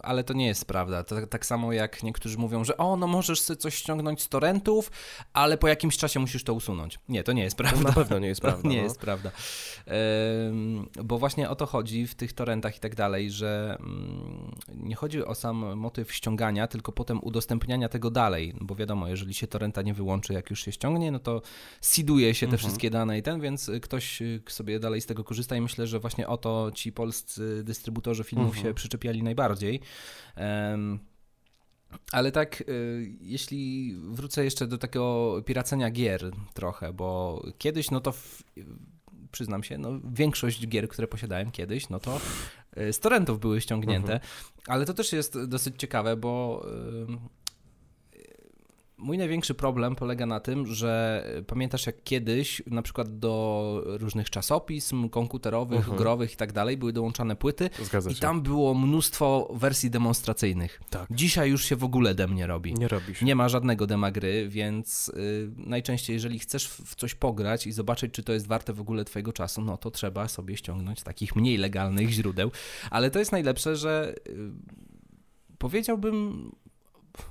[0.02, 1.04] ale to nie jest prawda.
[1.04, 4.28] To tak, tak samo jak niektórzy mówią, że o, no możesz sobie coś ściągnąć z
[4.28, 4.90] torrentów,
[5.32, 6.98] ale po jakimś czasie musisz to usunąć.
[7.08, 7.78] Nie, to nie jest prawda.
[7.78, 8.68] To na pewno nie jest prawda.
[8.68, 8.82] nie no.
[8.82, 9.30] jest prawda.
[11.04, 15.24] Bo właśnie o to chodzi w tych torrentach i tak dalej, że mm, nie chodzi
[15.24, 19.94] o sam motyw ściągania, tylko potem udostępniania tego dalej, bo wiadomo, jeżeli się torrenta nie
[19.94, 21.42] wyłączy, jak już się ściągnie, no to
[21.80, 22.58] seeduje się te mhm.
[22.58, 26.28] wszystkie dane i ten, więc ktoś sobie dalej z tego korzysta i myślę, że właśnie
[26.28, 28.66] o to ci polscy dystrybutorzy filmów mhm.
[28.66, 29.80] się przyczepiali najbardziej.
[32.12, 38.12] Ale tak, y, jeśli wrócę jeszcze do takiego piracenia gier trochę, bo kiedyś, no to
[38.12, 38.42] w,
[39.32, 42.20] przyznam się, no większość gier, które posiadałem kiedyś, no to
[42.78, 44.30] y, z torrentów były ściągnięte, mhm.
[44.66, 46.66] ale to też jest dosyć ciekawe, bo
[48.98, 55.08] Mój największy problem polega na tym, że pamiętasz jak kiedyś na przykład do różnych czasopism
[55.08, 55.98] komputerowych, mhm.
[55.98, 60.80] growych i tak dalej były dołączane płyty Zgadza i tam było mnóstwo wersji demonstracyjnych.
[60.90, 61.06] Tak.
[61.10, 62.74] Dzisiaj już się w ogóle dem nie robi.
[62.74, 63.22] Nie robisz.
[63.22, 68.14] Nie ma żadnego dema gry, więc y, najczęściej jeżeli chcesz w coś pograć i zobaczyć
[68.14, 71.56] czy to jest warte w ogóle twojego czasu, no to trzeba sobie ściągnąć takich mniej
[71.56, 72.50] legalnych źródeł.
[72.90, 74.34] Ale to jest najlepsze, że y,
[75.58, 76.50] powiedziałbym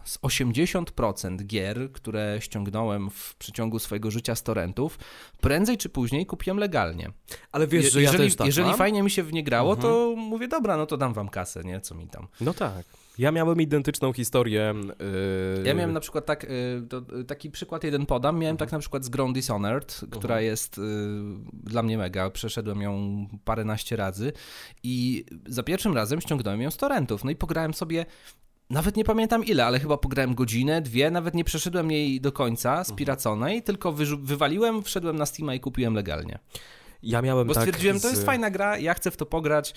[0.04, 5.00] z 80% gier, które ściągnąłem w przeciągu swojego życia z torrentów,
[5.42, 7.12] prędzej czy później kupiłem legalnie.
[7.52, 8.78] Ale wiesz, że jeżeli, ja też tak Jeżeli mam?
[8.78, 9.94] fajnie mi się w nie grało, mhm.
[9.94, 11.82] to mówię, dobra, no to dam wam kasę, nie?
[11.82, 12.28] Co mi tam.
[12.42, 12.86] No tak.
[13.18, 14.74] Ja miałem identyczną historię.
[15.58, 15.64] Yy...
[15.66, 18.40] Ja miałem na przykład tak, yy, to, taki przykład jeden podam.
[18.40, 20.46] Miałem tak na przykład z Ground Dishonored, która mhm.
[20.46, 20.84] jest yy,
[21.54, 22.30] dla mnie mega.
[22.30, 24.34] Przeszedłem ją paręnaście razy
[24.84, 27.24] i za pierwszym razem ściągnąłem ją z torrentów.
[27.24, 28.06] No i pograłem sobie
[28.74, 32.84] nawet nie pamiętam ile, ale chyba pograłem godzinę, dwie, nawet nie przeszedłem jej do końca,
[32.84, 33.66] spiraconej, mhm.
[33.66, 36.40] tylko wy, wywaliłem, wszedłem na Steama i kupiłem legalnie.
[37.04, 38.02] Ja miałem Bo tak stwierdziłem, z...
[38.02, 39.74] to jest fajna gra, ja chcę w to pograć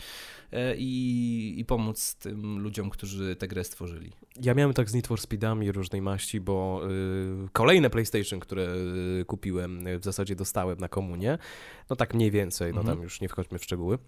[0.52, 4.12] e, i, i pomóc tym ludziom, którzy tę grę stworzyli.
[4.42, 6.80] Ja miałem tak z Need for Speedami różnej maści, bo
[7.46, 8.74] y, kolejne PlayStation, które
[9.20, 11.38] y, kupiłem, w zasadzie dostałem na komunie,
[11.90, 12.96] no tak mniej więcej, no mhm.
[12.96, 13.98] tam już nie wchodźmy w szczegóły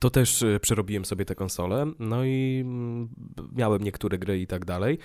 [0.00, 3.08] to też e, przerobiłem sobie tę konsolę, no i mm,
[3.52, 4.98] miałem niektóre gry i tak dalej.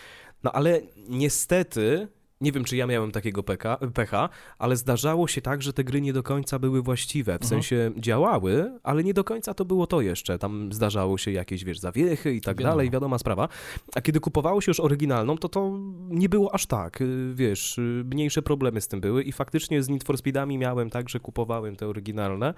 [0.43, 2.07] No ale niestety
[2.41, 6.01] nie wiem, czy ja miałem takiego peka, pecha, ale zdarzało się tak, że te gry
[6.01, 7.31] nie do końca były właściwe.
[7.31, 7.49] W mhm.
[7.49, 10.39] sensie działały, ale nie do końca to było to jeszcze.
[10.39, 12.71] Tam zdarzało się jakieś, wiesz, zawiechy i tak Wiadomo.
[12.71, 13.47] dalej, wiadoma sprawa.
[13.95, 18.03] A kiedy kupowało się już oryginalną, to to nie było aż tak, y, wiesz, y,
[18.05, 21.75] mniejsze problemy z tym były i faktycznie z Need for Speedami miałem tak, że kupowałem
[21.75, 22.53] te oryginalne,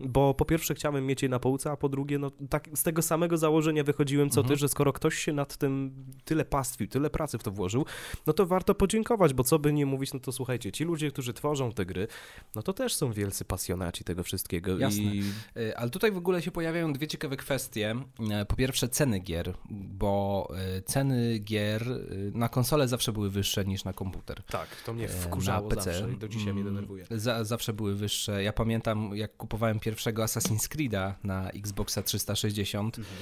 [0.00, 3.02] bo po pierwsze chciałem mieć je na półce, a po drugie, no tak z tego
[3.02, 4.54] samego założenia wychodziłem co mhm.
[4.54, 5.94] ty, że skoro ktoś się nad tym
[6.24, 7.84] tyle pastwił, tyle pracy w to włożył,
[8.26, 11.32] no to warto podziękować bo co by nie mówić, no to słuchajcie, ci ludzie, którzy
[11.32, 12.08] tworzą te gry,
[12.54, 14.78] no to też są wielcy pasjonaci tego wszystkiego.
[14.78, 15.02] Jasne.
[15.02, 15.22] I...
[15.56, 17.94] E, ale tutaj w ogóle się pojawiają dwie ciekawe kwestie.
[18.30, 21.86] E, po pierwsze ceny gier, bo e, ceny gier
[22.34, 24.42] na konsolę zawsze były wyższe niż na komputer.
[24.42, 25.92] Tak, to mnie wkurzało na PC.
[25.92, 27.06] zawsze i do dzisiaj mnie mm, denerwuje.
[27.10, 28.42] Za, zawsze były wyższe.
[28.42, 33.16] Ja pamiętam, jak kupowałem pierwszego Assassin's Creed'a na Xboxa 360, mhm.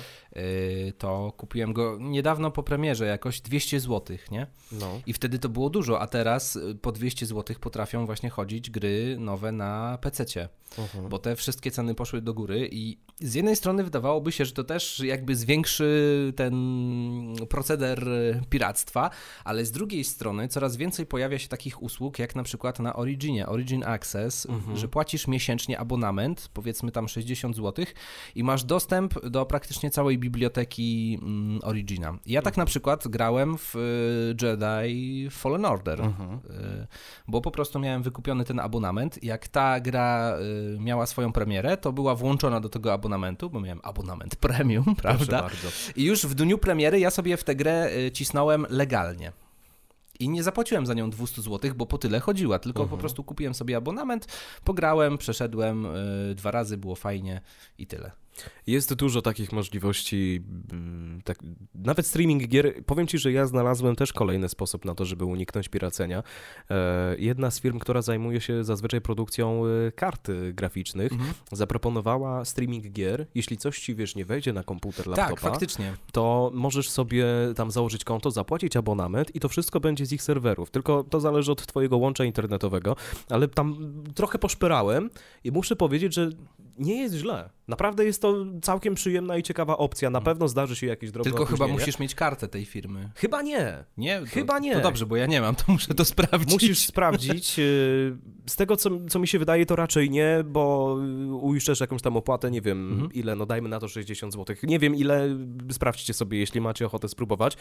[0.99, 4.47] to kupiłem go niedawno po premierze, jakoś 200 zł, nie?
[4.73, 5.01] No.
[5.07, 9.17] I wtedy to było dużo, dużo, a teraz po 200 zł potrafią właśnie chodzić gry
[9.19, 10.49] nowe na PC-cie.
[10.79, 11.09] Mhm.
[11.09, 14.65] Bo te wszystkie ceny poszły do góry i z jednej strony wydawałoby się, że to
[14.65, 16.55] też jakby zwiększy ten
[17.49, 18.07] proceder
[18.51, 19.11] piractwa,
[19.45, 23.47] ale z drugiej strony coraz więcej pojawia się takich usług, jak na przykład na Originie,
[23.47, 24.77] Origin Access, mhm.
[24.77, 27.85] że płacisz miesięcznie abonament, powiedzmy tam 60 zł
[28.35, 32.19] i masz dostęp do praktycznie całej biblioteki mm, Origina.
[32.27, 36.35] Ja tak na przykład grałem w y, Jedi Fallen Order, mhm.
[36.35, 36.87] Y,
[37.29, 39.25] bo po prostu miałem wykupiony ten abonament.
[39.25, 40.37] Jak ta gra
[40.77, 45.49] y, miała swoją premierę, to była włączona do tego abonamentu, bo miałem abonament premium, prawda?
[45.97, 49.33] I już w dniu premiery ja sobie w tę grę cisnąłem legalnie.
[50.21, 52.83] I nie zapłaciłem za nią 200 zł, bo po tyle chodziła, tylko -huh.
[52.83, 53.01] po mhm.
[53.01, 54.27] prostu kupiłem sobie abonament,
[54.65, 57.41] pograłem, przeszedłem y, dwa razy, było fajnie
[57.79, 58.24] i tyle.
[58.67, 60.43] Jest dużo takich możliwości,
[60.73, 61.39] mm, tak,
[61.75, 62.85] nawet streaming gier.
[62.85, 66.23] Powiem Ci, że ja znalazłem też kolejny sposób na to, żeby uniknąć piracenia.
[66.71, 71.35] E, jedna z firm, która zajmuje się zazwyczaj produkcją e, kart graficznych, mhm.
[71.53, 73.27] zaproponowała streaming gier.
[73.35, 75.95] Jeśli coś Ci, wiesz, nie wejdzie na komputer, laptopa, tak, faktycznie.
[76.13, 80.71] to możesz sobie tam założyć konto, zapłacić abonament i to wszystko będzie z ich serwerów.
[80.71, 82.97] Tylko to zależy od Twojego łącza internetowego,
[83.29, 85.11] ale tam trochę poszperałem
[85.45, 86.31] i muszę powiedzieć, że
[86.79, 87.51] nie jest źle.
[87.69, 90.11] Naprawdę jest to całkiem przyjemna i ciekawa opcja.
[90.11, 90.25] Na mm.
[90.25, 93.11] pewno zdarzy się jakieś drobne Tylko chyba musisz mieć kartę tej firmy.
[93.15, 93.85] Chyba nie.
[93.97, 94.21] Nie?
[94.21, 94.75] To, chyba nie.
[94.75, 96.53] To dobrze, bo ja nie mam, to muszę to sprawdzić.
[96.53, 97.59] Musisz sprawdzić.
[97.59, 100.97] Y, z tego, co, co mi się wydaje, to raczej nie, bo
[101.41, 103.13] uiszczesz jakąś tam opłatę, nie wiem mhm.
[103.13, 104.57] ile, no dajmy na to 60 zł.
[104.63, 105.29] Nie wiem ile,
[105.71, 107.57] sprawdźcie sobie, jeśli macie ochotę spróbować,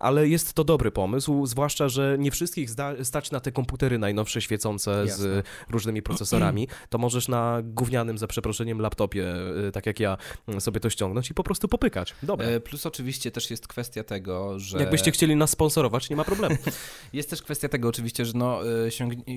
[0.00, 2.70] ale jest to dobry pomysł, zwłaszcza, że nie wszystkich
[3.02, 5.24] stać na te komputery najnowsze, świecące Jasne.
[5.24, 6.68] z różnymi procesorami.
[6.88, 9.34] To możesz na gównianym, za przeproszeniem, laptopie,
[9.72, 10.16] tak jak ja,
[10.58, 12.14] sobie to ściągnąć i po prostu popykać.
[12.22, 12.46] Dobra.
[12.46, 14.78] E, plus oczywiście też jest kwestia tego, że...
[14.78, 16.56] Jakbyście chcieli nas sponsorować, nie ma problemu.
[17.12, 18.90] jest też kwestia tego oczywiście, że no, e,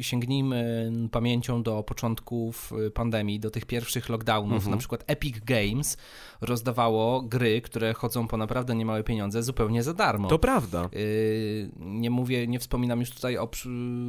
[0.03, 4.55] sięgnijmy pamięcią do początków e, pandemii, do tych pierwszych lockdownów.
[4.55, 4.71] Mhm.
[4.71, 5.97] Na przykład Epic Games
[6.41, 10.27] rozdawało gry, które chodzą po naprawdę niemałe pieniądze zupełnie za darmo.
[10.27, 10.89] To prawda.
[11.79, 13.49] Nie mówię, nie wspominam już tutaj o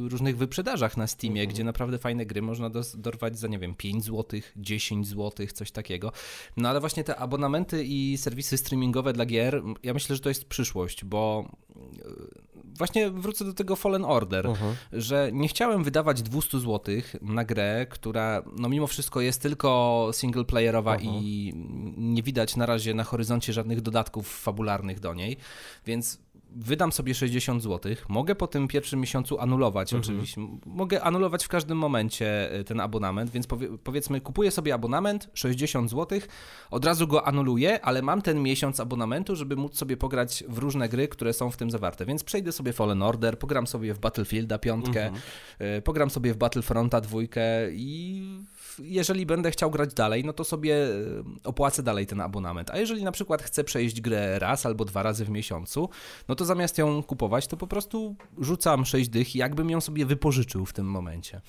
[0.09, 1.53] różnych wyprzedażach na Steamie, mhm.
[1.53, 5.88] gdzie naprawdę fajne gry można dorwać za, nie wiem, 5 zł, 10 zł, coś takiego.
[6.57, 10.45] No ale właśnie te abonamenty i serwisy streamingowe dla gier, ja myślę, że to jest
[10.45, 11.79] przyszłość, bo e,
[12.77, 14.73] właśnie wrócę do tego Fallen Order, uh -huh.
[14.93, 20.95] że nie chciałem wydawać 200 zł na grę, która no mimo wszystko jest tylko singleplayerowa
[20.95, 21.21] uh -huh.
[21.23, 21.53] i
[21.97, 25.37] nie widać na razie na horyzoncie żadnych dodatków fabularnych do niej,
[25.85, 26.19] więc
[26.55, 30.15] wydam sobie 60 zł, mogę po tym pierwszym miesiącu anulować mhm.
[30.15, 35.29] oczywiście, mogę anulować w każdym momencie e, ten abonament, więc powie, powiedzmy kupuję sobie abonament
[35.33, 36.19] 60 zł,
[36.71, 40.89] od razu go anuluję, ale mam ten miesiąc abonamentu, żeby móc sobie pograć w różne
[40.89, 44.59] gry, które są w tym zawarte, więc przejdę sobie Fallen Order, pogram sobie w Battlefielda
[44.59, 45.21] piątkę, mhm.
[45.59, 48.23] E, pogram sobie w Battlefronta dwójkę i
[48.81, 50.89] jeżeli będę chciał grać dalej, no to sobie e,
[51.43, 52.69] opłacę dalej ten abonament.
[52.69, 55.89] A jeżeli na przykład chcę przejść grę raz albo dwa razy w miesiącu,
[56.27, 60.65] no to zamiast ją kupować, to po prostu rzucam 6 dych, jakbym ją sobie wypożyczył
[60.65, 61.41] w tym momencie.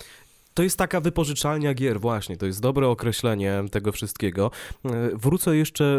[0.55, 2.37] To jest taka wypożyczalnia gier, właśnie.
[2.37, 4.51] To jest dobre określenie tego wszystkiego.
[4.85, 5.99] E, wrócę jeszcze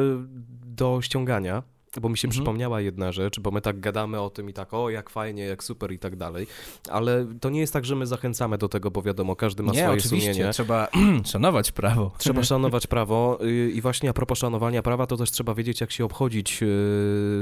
[0.66, 1.64] do ściągania
[2.00, 2.32] bo mi się mhm.
[2.32, 5.64] przypomniała jedna rzecz, bo my tak gadamy o tym i tak, o jak fajnie, jak
[5.64, 6.48] super i tak dalej,
[6.90, 9.80] ale to nie jest tak, że my zachęcamy do tego, bo wiadomo, każdy ma nie,
[9.80, 10.34] swoje oczywiście.
[10.34, 10.54] sumienie.
[10.54, 10.88] trzeba
[11.26, 12.12] szanować prawo.
[12.18, 13.40] Trzeba szanować prawo
[13.74, 16.66] i właśnie a propos szanowania prawa, to też trzeba wiedzieć, jak się obchodzić y,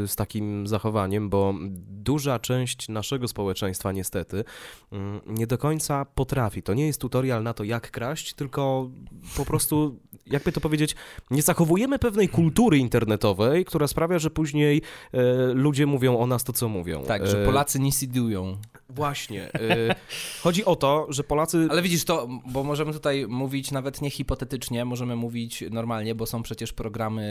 [0.07, 1.53] z takim zachowaniem, bo
[1.87, 4.43] duża część naszego społeczeństwa niestety
[4.91, 6.63] mm, nie do końca potrafi.
[6.63, 8.89] To nie jest tutorial na to, jak kraść, tylko
[9.37, 10.95] po prostu, jakby to powiedzieć,
[11.31, 14.81] nie zachowujemy pewnej kultury internetowej, która sprawia, że później
[15.13, 15.21] e,
[15.53, 17.03] ludzie mówią o nas to, co mówią.
[17.03, 18.57] Tak, że e, Polacy nie sidują.
[18.89, 19.53] Właśnie.
[19.53, 19.95] E,
[20.43, 21.67] chodzi o to, że Polacy...
[21.71, 26.43] Ale widzisz to, bo możemy tutaj mówić nawet nie hipotetycznie, możemy mówić normalnie, bo są
[26.43, 27.23] przecież programy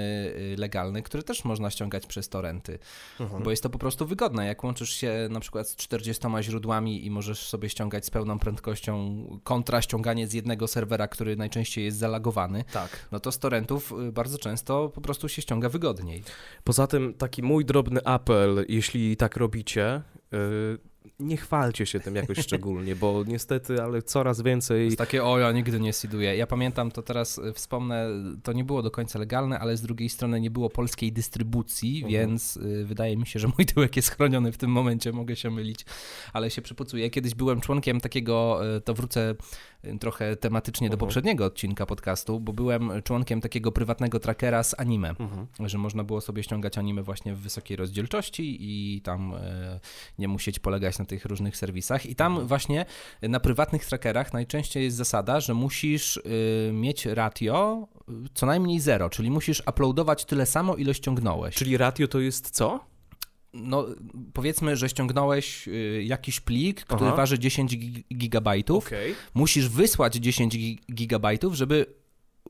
[0.54, 2.78] y, legalne, które też można ściągać przez torrenty,
[3.20, 3.42] mhm.
[3.42, 4.46] bo jest to po prostu wygodne.
[4.46, 9.24] Jak łączysz się na przykład z 40 źródłami i możesz sobie ściągać z pełną prędkością
[9.44, 13.08] kontra ściąganie z jednego serwera, który najczęściej jest zalagowany, tak.
[13.12, 16.22] no to z torrentów y, bardzo często po prostu się ściąga wygodniej.
[16.64, 20.02] Poza tym taki mój drobny apel, jeśli tak robicie,
[20.34, 20.87] y,
[21.20, 24.84] nie chwalcie się tym jakoś szczególnie, bo niestety, ale coraz więcej...
[24.84, 26.36] Jest takie, o ja nigdy nie seeduję.
[26.36, 28.06] Ja pamiętam, to teraz y, wspomnę,
[28.42, 32.12] to nie było do końca legalne, ale z drugiej strony nie było polskiej dystrybucji, mhm.
[32.12, 35.50] więc y, wydaje mi się, że mój tyłek jest chroniony w tym momencie, mogę się
[35.50, 35.84] mylić,
[36.32, 37.10] ale się przypucuję.
[37.10, 39.34] Kiedyś byłem członkiem takiego, y, to wrócę
[40.00, 40.90] trochę tematycznie -huh.
[40.90, 41.06] do mhm.
[41.06, 45.46] poprzedniego odcinka podcastu, bo byłem członkiem takiego prywatnego trackera z anime, mhm.
[45.60, 49.34] że można było sobie ściągać anime właśnie w wysokiej rozdzielczości i tam
[50.18, 52.48] nie musieć polegać na tych różnych serwisach i tam mhm.
[52.48, 52.86] właśnie
[53.22, 59.10] na prywatnych trackerach najczęściej jest zasada, że musisz y, mieć ratio y, co najmniej zero,
[59.10, 61.54] czyli musisz uploadować tyle samo, ile ściągnąłeś.
[61.54, 62.88] Czyli ratio to jest co?
[63.52, 63.86] no
[64.32, 67.16] powiedzmy, że ściągnąłeś y, jakiś plik, który Aha.
[67.16, 67.76] waży 10
[68.14, 69.14] gigabajtów, okay.
[69.34, 70.58] musisz wysłać 10
[70.92, 71.86] gigabajtów, żeby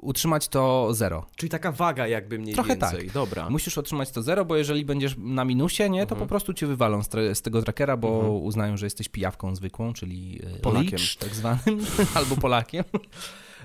[0.00, 1.26] utrzymać to zero.
[1.37, 3.04] Czyli taka waga jakby mniej Trochę więcej.
[3.04, 3.14] tak.
[3.14, 3.50] Dobra.
[3.50, 6.20] Musisz otrzymać to zero, bo jeżeli będziesz na minusie, nie, to mhm.
[6.20, 7.08] po prostu cię wywalą z,
[7.38, 8.32] z tego trackera, bo mhm.
[8.34, 10.98] uznają, że jesteś pijawką zwykłą, czyli y, Polakiem.
[10.98, 12.84] Leech, tak zwanym, albo Polakiem.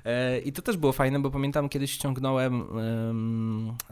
[0.05, 2.63] E, I to też było fajne, bo pamiętam kiedyś ściągnąłem,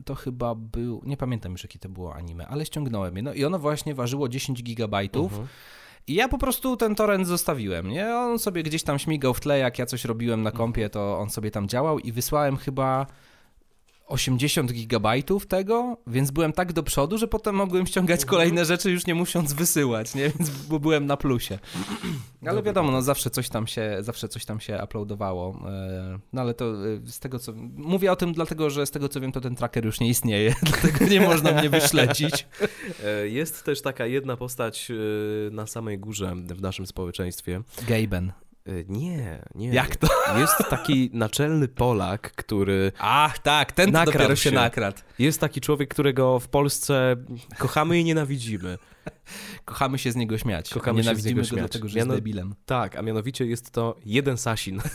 [0.06, 3.23] to chyba był, nie pamiętam już jakie to było anime, ale ściągnąłem je.
[3.23, 5.32] No i ono właśnie ważyło 10 gigabajtów.
[5.32, 5.47] Mhm.
[6.08, 8.16] I ja po prostu ten torrent zostawiłem, nie?
[8.16, 11.30] On sobie gdzieś tam śmigał w tle, jak ja coś robiłem na kompie, to on
[11.30, 13.08] sobie tam działał i wysłałem chyba
[14.12, 19.08] 80 gigabajtów tego, więc byłem tak do przodu, że potem mogłem ściągać kolejne rzeczy już
[19.08, 20.30] nie musząc wysyłać, nie?
[20.30, 21.60] Więc byłem na plusie.
[22.47, 25.69] Ale wiadomo, no zawsze coś tam się, zawsze coś tam się uploadowało.
[25.69, 27.54] E, no ale to e, z tego co...
[27.76, 30.54] Mówię o tym dlatego, że z tego co wiem, to ten tracker już nie istnieje,
[30.71, 32.47] dlatego nie można mnie wyśledzić.
[33.04, 34.91] E, jest też taka jedna postać
[35.52, 37.62] na samej górze w naszym społeczeństwie.
[37.88, 38.32] Gaben.
[38.67, 39.69] Y, nie, nie.
[39.69, 40.08] Jak to?
[40.39, 42.91] Jest taki naczelny Polak, który.
[43.00, 44.97] Ach, tak, ten dopiero się, się nakradł.
[45.19, 47.15] Jest taki człowiek, którego w Polsce
[47.58, 48.78] kochamy i nienawidzimy.
[49.65, 50.69] Kochamy się z niego śmiać.
[50.69, 51.62] Kochamy nienawidzimy się z niego śmiać.
[51.62, 52.13] go dlatego, że Miano...
[52.13, 52.56] jest debilem.
[52.65, 54.82] Tak, a mianowicie jest to jeden Sasin.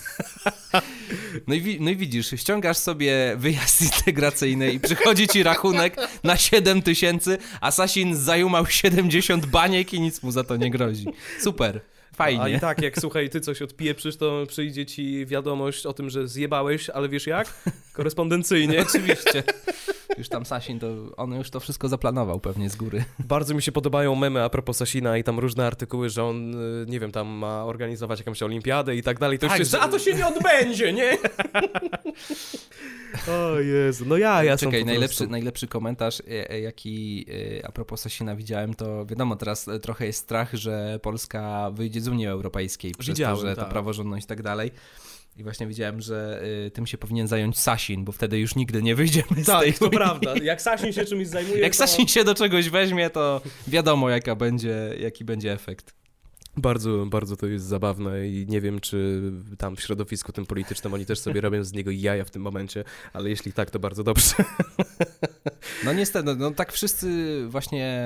[1.47, 6.83] No i, no i widzisz, ściągasz sobie wyjazd integracyjny i przychodzi ci rachunek na 7
[6.83, 11.07] tysięcy, a Sasin zajumał 70 baniek i nic mu za to nie grozi.
[11.41, 11.81] Super.
[12.17, 12.43] Fajnie.
[12.43, 16.29] A i tak, jak słuchaj, ty coś odpieprzysz, to przyjdzie ci wiadomość o tym, że
[16.29, 17.55] zjebałeś, ale wiesz jak?
[17.93, 18.83] Korespondencyjnie.
[18.89, 19.43] Oczywiście.
[20.19, 23.05] Już tam Sasin, to on już to wszystko zaplanował pewnie z góry.
[23.19, 26.87] Bardzo mi się podobają memy a propos Sasina i tam różne artykuły, że on, y,
[26.89, 29.39] nie wiem, tam ma organizować jakąś olimpiadę i tak dalej.
[29.39, 29.75] To tak, jest...
[29.75, 31.19] a to się nie odbędzie, nie?
[33.33, 35.33] o Jezu, no ja, ja Czekaj, najlepszy, prostu...
[35.33, 37.27] najlepszy komentarz, e, e, jaki
[37.63, 42.09] e, a propos Sasina widziałem, to wiadomo, teraz trochę jest strach, że Polska wyjdzie z
[42.09, 43.65] Unii Europejskiej przez Widziałem, to, że tak.
[43.65, 44.71] to praworządność i tak dalej.
[45.37, 48.95] I właśnie widziałem, że y, tym się powinien zająć Sasin, bo wtedy już nigdy nie
[48.95, 50.35] wyjdziemy z tak, tej to prawda.
[50.43, 51.79] Jak Sasin się czymś zajmuje, Jak to...
[51.79, 55.96] Sasin się do czegoś weźmie, to wiadomo jaka będzie, jaki będzie efekt.
[56.57, 59.23] Bardzo, bardzo to jest zabawne i nie wiem, czy
[59.59, 62.85] tam w środowisku tym politycznym oni też sobie robią z niego jaja w tym momencie,
[63.13, 64.35] ale jeśli tak, to bardzo dobrze.
[65.85, 67.09] No niestety, no, tak wszyscy
[67.49, 68.03] właśnie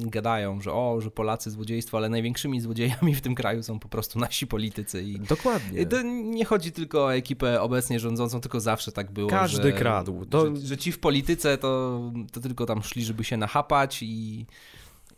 [0.00, 4.18] gadają, że o, że Polacy złodziejstwo, ale największymi złodziejami w tym kraju są po prostu
[4.18, 5.02] nasi politycy.
[5.02, 5.86] I Dokładnie.
[5.86, 9.30] To nie chodzi tylko o ekipę obecnie rządzącą, tylko zawsze tak było.
[9.30, 10.26] Każdy że, kradł.
[10.26, 10.56] To...
[10.56, 12.00] Że, że ci w polityce to,
[12.32, 14.46] to tylko tam szli, żeby się nachapać i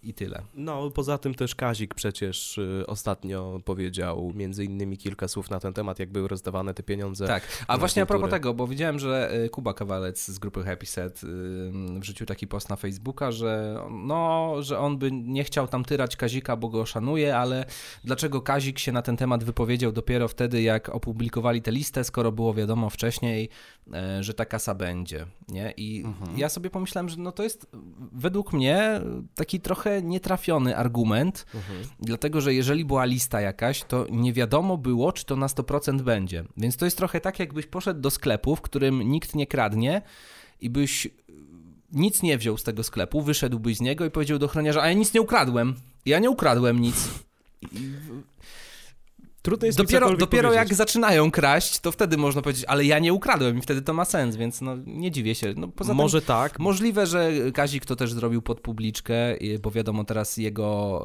[0.02, 0.42] i tyle.
[0.54, 5.72] No, poza tym też Kazik przecież y, ostatnio powiedział między innymi kilka słów na ten
[5.72, 7.26] temat, jak były rozdawane te pieniądze.
[7.26, 8.02] Tak, a właśnie kulturę.
[8.02, 12.26] a propos tego, bo widziałem, że y, Kuba Kawalec z grupy Happy Set y, wrzucił
[12.26, 16.68] taki post na Facebooka, że no, że on by nie chciał tam tyrać Kazika, bo
[16.68, 17.66] go szanuje, ale
[18.04, 22.54] dlaczego Kazik się na ten temat wypowiedział dopiero wtedy, jak opublikowali tę listę, skoro było
[22.54, 23.48] wiadomo wcześniej,
[24.20, 25.74] że ta kasa będzie, nie?
[25.76, 26.38] I mhm.
[26.38, 27.66] ja sobie pomyślałem, że no to jest
[28.12, 29.00] według mnie
[29.34, 31.82] taki trochę trochę nietrafiony argument, mhm.
[32.00, 36.44] dlatego że jeżeli była lista jakaś, to nie wiadomo było, czy to na 100% będzie.
[36.56, 40.02] Więc to jest trochę tak, jakbyś poszedł do sklepu, w którym nikt nie kradnie
[40.60, 41.08] i byś
[41.92, 44.92] nic nie wziął z tego sklepu, wyszedłbyś z niego i powiedział do ochroniarza, a ja
[44.92, 45.74] nic nie ukradłem.
[46.06, 47.08] Ja nie ukradłem nic.
[47.72, 47.92] I
[49.42, 53.58] Trudno jest dopiero, dopiero jak zaczynają kraść, to wtedy można powiedzieć, ale ja nie ukradłem
[53.58, 55.54] i wtedy to ma sens, więc no, nie dziwię się.
[55.56, 56.58] No, poza Może tym, tak.
[56.58, 59.14] Możliwe, że Kazik to też zrobił pod publiczkę,
[59.62, 61.04] bo wiadomo teraz jego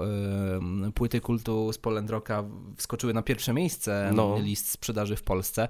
[0.87, 2.43] y, płyty kultu z Polendroka
[2.77, 4.37] wskoczyły na pierwsze miejsce no.
[4.39, 5.67] list sprzedaży w Polsce.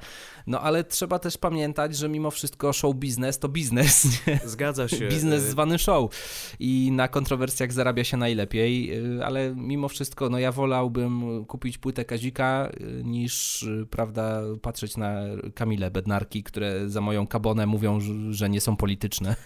[0.48, 4.06] No ale trzeba też pamiętać, że mimo wszystko show biznes to biznes.
[4.28, 4.40] Nie?
[4.46, 5.08] Zgadza się.
[5.08, 6.12] biznes y- zwany show
[6.60, 12.06] i na kontrowersjach zarabia się najlepiej, y, ale mimo wszystko no ja wolałbym kupić płytę
[12.06, 12.55] Kazika
[13.04, 15.22] niż, prawda, patrzeć na
[15.54, 19.36] Kamile Bednarki, które za moją kabonę mówią, że nie są polityczne.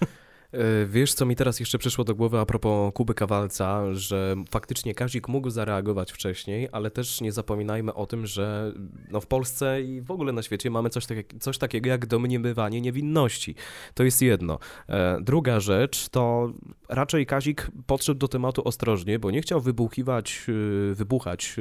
[0.51, 4.95] E, wiesz, co mi teraz jeszcze przyszło do głowy a propos Kuby Kawalca, że faktycznie
[4.95, 8.73] Kazik mógł zareagować wcześniej, ale też nie zapominajmy o tym, że
[9.11, 12.81] no w Polsce i w ogóle na świecie mamy coś, tak, coś takiego jak domniemywanie
[12.81, 13.55] niewinności.
[13.93, 14.59] To jest jedno.
[14.87, 16.53] E, druga rzecz to
[16.89, 20.45] raczej Kazik podszedł do tematu ostrożnie, bo nie chciał wybuchiwać,
[20.91, 21.55] e, wybuchać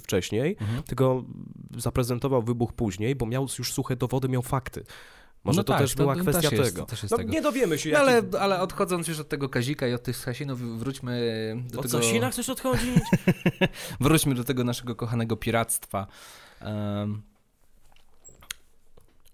[0.00, 0.82] wcześniej, mhm.
[0.82, 1.24] tylko
[1.76, 4.84] zaprezentował wybuch później, bo miał już suche dowody, miał fakty
[5.46, 6.86] Może no to tak, też była to, kwestia też tego.
[6.90, 7.32] Jest, no, tego.
[7.32, 7.90] Nie dowiemy się.
[7.90, 11.82] No, ale, ale odchodząc już od tego Kazika i od tych Sasinów, wróćmy do o
[11.82, 11.98] tego...
[11.98, 13.02] O Sasina chcesz odchodzić?
[14.00, 16.06] wróćmy do tego naszego kochanego piractwa.
[16.64, 17.22] Um...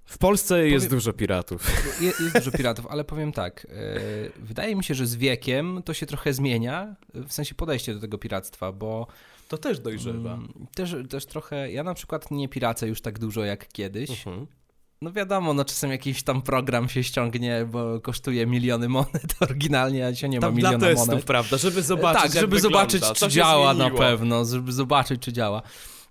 [0.04, 1.66] W Polsce powiem, jest dużo piratów.
[2.00, 3.66] Jest, jest dużo piratów, ale powiem tak.
[3.70, 4.00] E,
[4.36, 8.18] wydaje mi się, że z wiekiem to się trochę zmienia, w sensie podejście do tego
[8.18, 9.06] piractwa, bo
[9.48, 10.34] to też dojrzewa.
[10.34, 14.10] Mm, też, też trochę, ja na przykład nie piracę już tak dużo jak kiedyś.
[14.10, 14.46] Uh mhm.
[14.46, 14.61] -huh.
[15.02, 20.12] No wiadomo, no czasem jakiś tam program się ściągnie, bo kosztuje miliony monet oryginalnie, a
[20.12, 21.24] dzisiaj nie tam ma miliona dla testów, monet.
[21.24, 25.62] prawda, żeby zobaczyć Tak, żeby zobaczyć, czy działa na pewno, żeby zobaczyć, czy działa.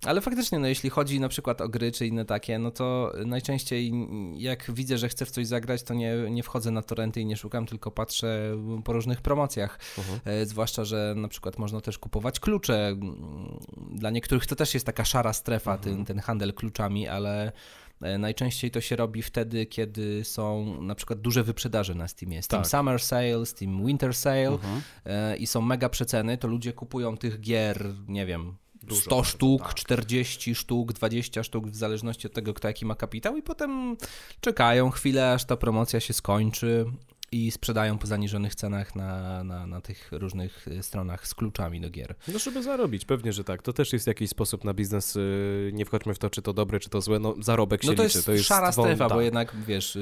[0.06, 3.92] Ale faktycznie, no jeśli chodzi na przykład o gry czy inne takie, no to najczęściej
[4.38, 7.38] jak widzę, że chcę w coś zagrać, to nie, nie wchodzę na torrenty i nie
[7.38, 9.80] szukam, tylko patrzę po różnych promocjach.
[9.98, 10.20] Uh -huh.
[10.26, 12.96] e, zwłaszcza, że na przykład można też kupować klucze.
[13.92, 15.84] Dla niektórych to też jest taka szara strefa, uh -huh.
[15.84, 17.52] ten, ten handel kluczami, ale
[18.20, 22.42] Najczęściej to się robi wtedy, kiedy są na przykład duże wyprzedaże na Steamie.
[22.42, 22.72] Steam tak.
[22.72, 24.82] Summer Sale, Steam Winter Sale uh mhm.
[24.82, 25.40] -huh.
[25.40, 29.74] i są mega przeceny, to ludzie kupują tych gier, nie wiem, Dużo 100 sztuk, tak.
[29.74, 33.98] 40 sztuk, 20 sztuk, w zależności od tego, kto jaki ma kapitał, i potem
[34.40, 36.86] czekają chwilę, aż ta promocja się skończy
[37.32, 42.16] i sprzedają po zaniżonych cenach na, na, na tych różnych stronach z kluczami do gier.
[42.28, 43.62] No, żeby zarobić, pewnie, że tak.
[43.62, 45.16] To też jest jakiś sposób na biznes.
[45.16, 47.20] Y, nie wchodźmy w to, czy to dobre, czy to złe.
[47.20, 48.18] No, zarobek się no to liczy.
[48.18, 49.98] Jest to jest szara strefa, bo jednak wiesz,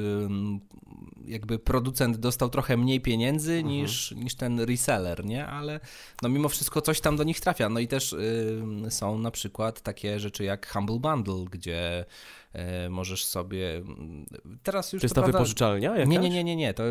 [1.26, 3.68] jakby producent dostał trochę mniej pieniędzy mhm.
[3.68, 5.48] niż, niż ten reseller, nie?
[5.48, 5.80] Ale
[6.22, 7.70] no mimo wszystko coś tam do nich trafia.
[7.70, 8.16] No i też
[8.90, 12.06] są na przykład takie rzeczy jak Humble Bundle, gdzie
[12.90, 13.78] możesz sobie.
[13.78, 14.26] Mm,
[14.64, 15.02] teraz już.
[15.02, 15.90] To jest to ta prawda, wypożyczalnia?
[15.92, 16.08] Jakaś?
[16.08, 16.74] Nie, nie, nie, nie, nie.
[16.74, 16.84] To,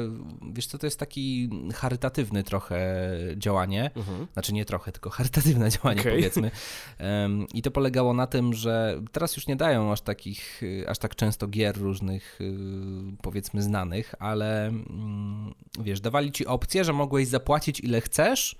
[0.53, 2.81] wiesz co, to jest taki charytatywny trochę
[3.37, 3.90] działanie.
[3.97, 4.27] Mhm.
[4.33, 6.12] Znaczy nie trochę, tylko charytatywne działanie, okay.
[6.12, 6.51] powiedzmy.
[7.55, 11.49] I to polegało na tym, że teraz już nie dają aż takich, aż tak często
[11.49, 12.55] gier różnych, y,
[13.23, 18.57] powiedzmy, znanych, ale mm, wiesz, dawali ci opcję, że mogłeś zapłacić ile chcesz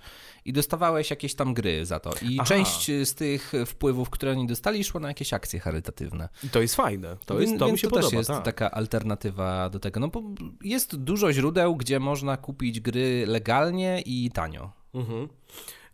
[0.49, 2.11] i dostawałeś jakieś tam gry za to.
[2.23, 2.49] I Aha.
[2.49, 6.29] część z tych wpływów, które oni dostali, szło na jakieś akcje charytatywne.
[6.45, 7.17] I to jest fajne.
[7.27, 8.11] To, jest, to Więc mi się to podoba.
[8.11, 8.45] też jest tak.
[8.45, 10.01] taka alternatywa do tego.
[10.01, 10.23] No bo
[10.65, 14.73] jest dużo źródeł, gdzie można kupić gry legalnie i tanio.
[14.95, 15.29] Mhm.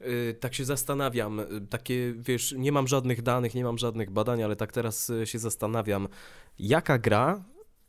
[0.00, 4.42] Y, tak się zastanawiam, y, takie, wiesz, nie mam żadnych danych, nie mam żadnych badań,
[4.42, 6.08] ale tak teraz y, się zastanawiam,
[6.58, 7.44] jaka gra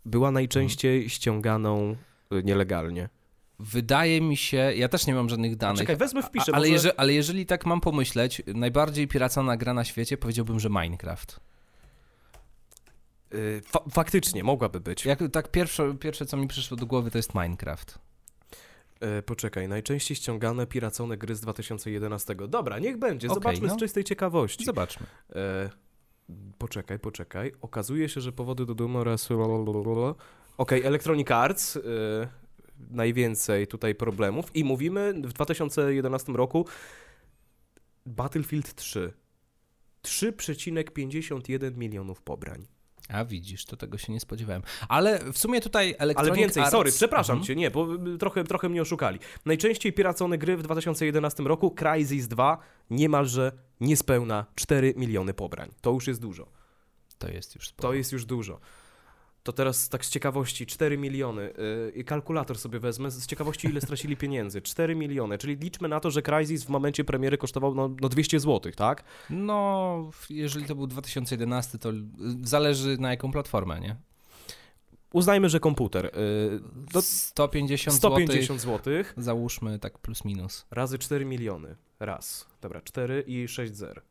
[0.06, 1.96] była najczęściej ściąganą
[2.44, 3.10] nielegalnie?
[3.60, 5.80] Wydaje mi się, ja też nie mam żadnych danych.
[5.80, 6.46] Czekaj, wezmę wpiszę.
[6.48, 6.70] Ale, może...
[6.70, 11.40] jeżeli, ale jeżeli tak mam pomyśleć, najbardziej piracona gra na świecie powiedziałbym, że Minecraft.
[13.32, 15.06] Yy, fa faktycznie, mogłaby być.
[15.06, 18.00] Jak, tak pierwsze, pierwsze, co mi przyszło do głowy, to jest Minecraft.
[19.02, 22.36] Yy, poczekaj, najczęściej ściągane piracone gry z 2011.
[22.36, 23.74] Dobra, niech będzie, okay, zobaczmy no.
[23.74, 24.66] z czystej ciekawości.
[24.66, 25.06] Zobaczmy.
[25.30, 25.36] Yy,
[26.58, 27.52] poczekaj, poczekaj.
[27.62, 29.32] Okazuje się, że powody do dumy oraz...
[29.32, 30.16] Okej,
[30.58, 31.76] okay, Electronic Arts...
[31.76, 32.28] Yy,
[32.78, 36.66] najwięcej tutaj problemów i mówimy w 2011 roku
[38.06, 39.14] Battlefield 3.
[40.04, 42.68] 3,51 milionów pobrań.
[43.10, 44.62] A widzisz, to tego się nie spodziewałem.
[44.90, 46.72] Ale w sumie tutaj Electronic Ale więcej, Arts...
[46.72, 47.48] sorry, przepraszam mhm.
[47.48, 47.88] cię, nie, bo
[48.20, 49.20] trochę, trochę mnie oszukali.
[49.46, 52.58] Najczęściej piracone gry w 2011 roku, Crysis 2,
[52.90, 55.72] niemalże niespełna 4 miliony pobrań.
[55.82, 56.48] To już jest dużo.
[57.18, 57.90] To jest już sporo.
[57.90, 58.60] To jest już dużo
[59.46, 61.54] to teraz tak z ciekawości 4 miliony.
[61.96, 64.62] Yy, kalkulator sobie wezmę, z ciekawości ile stracili pieniędzy.
[64.62, 68.40] 4 miliony, czyli liczmy na to, że Crysis w momencie premiery kosztował no, no 200
[68.40, 69.04] zł, tak?
[69.30, 71.92] No, jeżeli to był 2011, to
[72.42, 73.96] zależy na jaką platformę, nie?
[75.14, 76.06] Uznajmy, że komputer.
[76.06, 76.60] Yy,
[76.94, 78.12] do 150 zł.
[78.12, 78.94] 150 zł.
[79.18, 80.66] Załóżmy tak plus minus.
[80.72, 81.76] Razy 4 miliony.
[82.00, 82.48] Raz.
[82.62, 84.02] Dobra, 4 i 6 zer.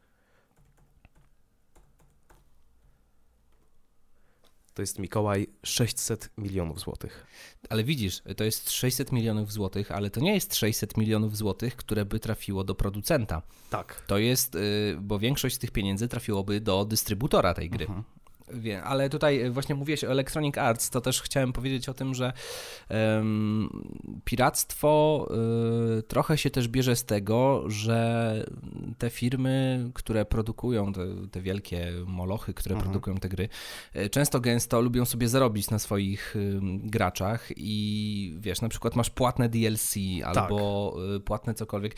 [4.75, 7.27] To jest Mikołaj 600 milionów złotych.
[7.69, 12.05] Ale widzisz, to jest 600 milionów złotych, ale to nie jest 600 milionów złotych, które
[12.05, 13.43] by trafiło do producenta.
[13.71, 14.03] Tak.
[14.07, 17.85] To jest, y, bo większość z tych pieniędzy trafiłoby do dystrybutora tej gry.
[17.85, 18.05] Mhm.
[18.53, 22.33] Wiem, ale tutaj właśnie mówiłeś o Electronic Arts, to też chciałem powiedzieć o tym, że
[22.91, 23.69] um,
[24.25, 25.27] piractwo
[25.99, 28.45] y, trochę się też bierze z tego, że
[28.99, 32.91] te firmy, które produkują te, te wielkie molochy, które mhm.
[32.91, 33.49] produkują te gry,
[33.93, 39.11] e, często gęsto lubią sobie zarobić na swoich y, graczach i wiesz, na przykład masz
[39.11, 41.25] płatne DLC albo tak.
[41.25, 41.97] płatne cokolwiek.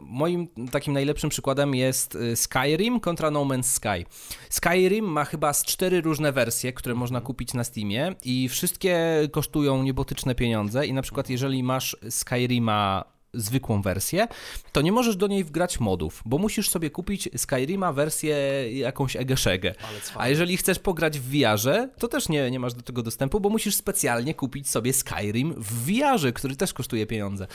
[0.00, 4.06] Moim takim najlepszym przykładem jest Skyrim kontra No Man's Sky.
[4.50, 7.26] Skyrim ma chyba z cztery różne wersje, które można mhm.
[7.26, 13.82] kupić na Steamie i wszystkie kosztują niebotyczne pieniądze i na przykład jeżeli masz Skyrima zwykłą
[13.82, 14.28] wersję,
[14.72, 18.36] to nie możesz do niej wgrać modów, bo musisz sobie kupić Skyrima wersję
[18.78, 19.74] jakąś egeszegę.
[20.16, 23.48] A jeżeli chcesz pograć w VR-ze, to też nie, nie masz do tego dostępu, bo
[23.48, 27.46] musisz specjalnie kupić sobie Skyrim w VR-ze, który też kosztuje pieniądze.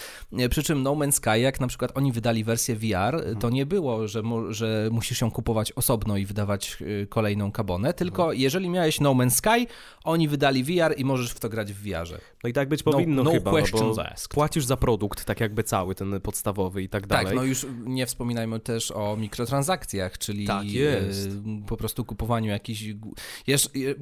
[0.49, 4.07] Przy czym No Man's Sky, jak na przykład oni wydali wersję VR, to nie było,
[4.07, 8.39] że, że musisz ją kupować osobno i wydawać y, kolejną kabonę, tylko mhm.
[8.39, 9.67] jeżeli miałeś No Man's Sky,
[10.03, 12.17] oni wydali VR i możesz w to grać w VR-ze.
[12.43, 13.95] No i tak być powinno no, no chyba, no bo
[14.29, 17.25] płacisz za produkt, tak jakby cały, ten podstawowy i tak, tak dalej.
[17.25, 20.65] Tak, no już nie wspominajmy też o mikrotransakcjach, czyli tak
[21.67, 22.83] po prostu kupowaniu jakichś...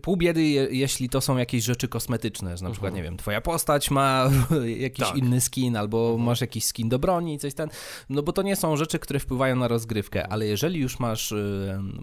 [0.01, 3.03] Pół biedy, jeśli to są jakieś rzeczy kosmetyczne, że na przykład, mhm.
[3.03, 4.29] nie wiem, twoja postać ma
[4.77, 5.17] jakiś tak.
[5.17, 6.25] inny skin, albo mhm.
[6.25, 7.69] masz jakiś skin do broni i coś ten,
[8.09, 11.33] no bo to nie są rzeczy, które wpływają na rozgrywkę, ale jeżeli już masz,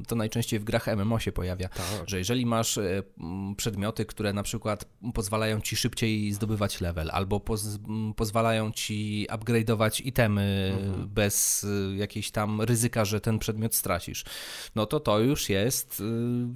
[0.07, 1.87] to najczęściej w grach MMO się pojawia, tak.
[2.07, 2.79] że jeżeli masz
[3.57, 4.85] przedmioty, które na przykład
[5.15, 7.79] pozwalają ci szybciej zdobywać level, albo poz
[8.17, 11.09] pozwalają ci upgrade'ować itemy mhm.
[11.09, 14.25] bez y, jakiejś tam ryzyka, że ten przedmiot stracisz,
[14.75, 16.05] no to to już jest y,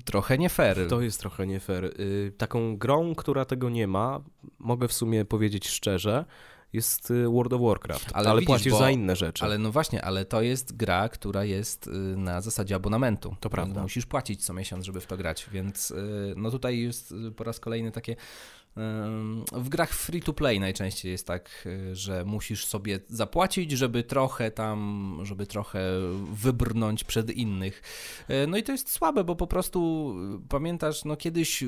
[0.04, 0.88] trochę nie fair.
[0.88, 1.84] To jest trochę nie fair.
[1.84, 4.20] Y, taką grą, która tego nie ma,
[4.58, 6.24] mogę w sumie powiedzieć szczerze,
[6.72, 9.44] jest World of Warcraft, ale, ale widzisz, płacisz bo, za inne rzeczy.
[9.44, 13.36] Ale no właśnie, ale to jest gra, która jest na zasadzie abonamentu.
[13.40, 13.82] To prawda.
[13.82, 15.92] Musisz płacić co miesiąc, żeby w to grać, więc
[16.36, 18.16] no tutaj jest po raz kolejny takie
[19.52, 24.50] w grach free to play najczęściej jest tak, y, że musisz sobie zapłacić, żeby trochę
[24.50, 25.80] tam, żeby trochę
[26.32, 27.82] wybrnąć przed innych.
[28.28, 30.10] E, no i to jest słabe, bo po prostu
[30.44, 31.64] y, pamiętasz, no kiedyś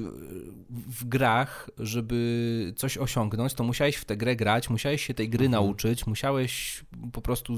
[0.71, 5.47] w grach, żeby coś osiągnąć, to musiałeś w tę grę grać, musiałeś się tej gry
[5.47, 5.65] mhm.
[5.65, 7.57] nauczyć, musiałeś po prostu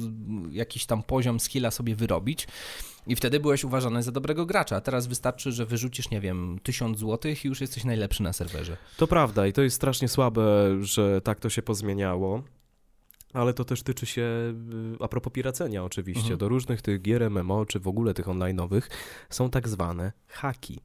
[0.50, 2.46] jakiś tam poziom skilla sobie wyrobić.
[3.08, 6.98] I wtedy byłeś uważany za dobrego gracza, a teraz wystarczy, że wyrzucisz, nie wiem, tysiąc
[6.98, 8.76] złotych i już jesteś najlepszy na serwerze.
[8.96, 10.42] To prawda i to jest strasznie słabe,
[10.80, 12.42] że tak to się pozmieniało.
[13.32, 16.38] Ale to też tyczy się, y, a propos piracenia oczywiście, mhm.
[16.38, 18.82] do różnych tych gier MMO, czy w ogóle tych online'owych
[19.30, 20.80] są tak zwane haki.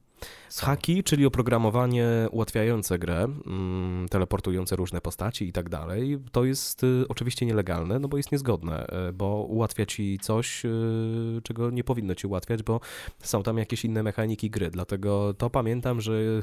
[0.60, 7.04] Haki, czyli oprogramowanie ułatwiające grę, mm, teleportujące różne postaci i tak dalej, to jest y,
[7.08, 12.14] oczywiście nielegalne, no bo jest niezgodne, y, bo ułatwia ci coś, y, czego nie powinno
[12.14, 12.80] ci ułatwiać, bo
[13.18, 14.70] są tam jakieś inne mechaniki gry.
[14.70, 16.42] Dlatego to pamiętam, że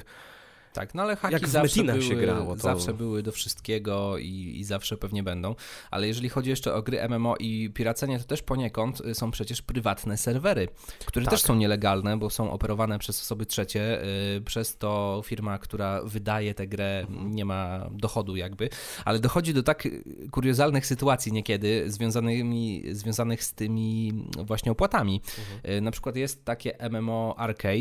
[0.73, 2.61] tak, no ale haki Jak zawsze, były, się grało, to...
[2.61, 5.55] zawsze były do wszystkiego i, i zawsze pewnie będą.
[5.91, 10.17] Ale jeżeli chodzi jeszcze o gry MMO i piracenie, to też poniekąd są przecież prywatne
[10.17, 10.67] serwery,
[11.05, 11.33] które tak.
[11.33, 14.01] też są nielegalne, bo są operowane przez osoby trzecie.
[14.35, 18.69] Yy, przez to firma, która wydaje tę grę, nie ma dochodu jakby.
[19.05, 19.87] Ale dochodzi do tak
[20.31, 25.21] kuriozalnych sytuacji niekiedy związanymi, związanych z tymi właśnie opłatami.
[25.39, 25.73] Mhm.
[25.75, 27.71] Yy, na przykład jest takie MMO Arcade.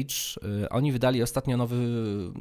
[0.70, 1.76] Oni wydali ostatnio nowy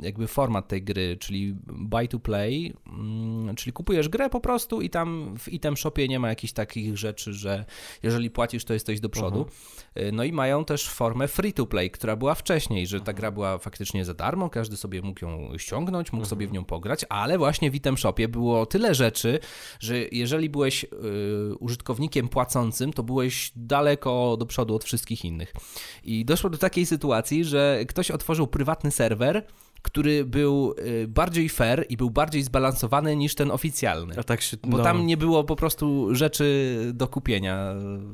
[0.02, 4.90] jakby format tej gry, czyli buy to play, mm, czyli kupujesz grę po prostu i
[4.90, 7.66] tam w item shopie nie ma jakichś takich rzeczy, że
[8.04, 9.46] jeżeli płacisz, to jesteś do przodu.
[9.46, 10.14] Uh-huh.
[10.14, 13.16] No i mają też formę free to play, która była wcześniej, że ta uh-huh.
[13.16, 17.06] gra była faktycznie za darmo, każdy sobie mógł ją ściągnąć, mógł sobie w nią pograć,
[17.10, 19.40] ale właśnie w item shopie było tyle rzeczy,
[19.80, 20.88] że jeżeli byłeś y,
[21.60, 25.54] użytkownikiem płacącym, to byłeś daleko do przodu od wszystkich innych.
[26.04, 29.46] I doszło do takiej sytuacji, że ktoś otworzył prywatny serwer,
[29.82, 34.16] który był y, bardziej fair i był bardziej zbalansowany niż ten oficjalny.
[34.18, 34.78] A tak się, no.
[34.78, 37.74] Bo tam nie było po prostu rzeczy do kupienia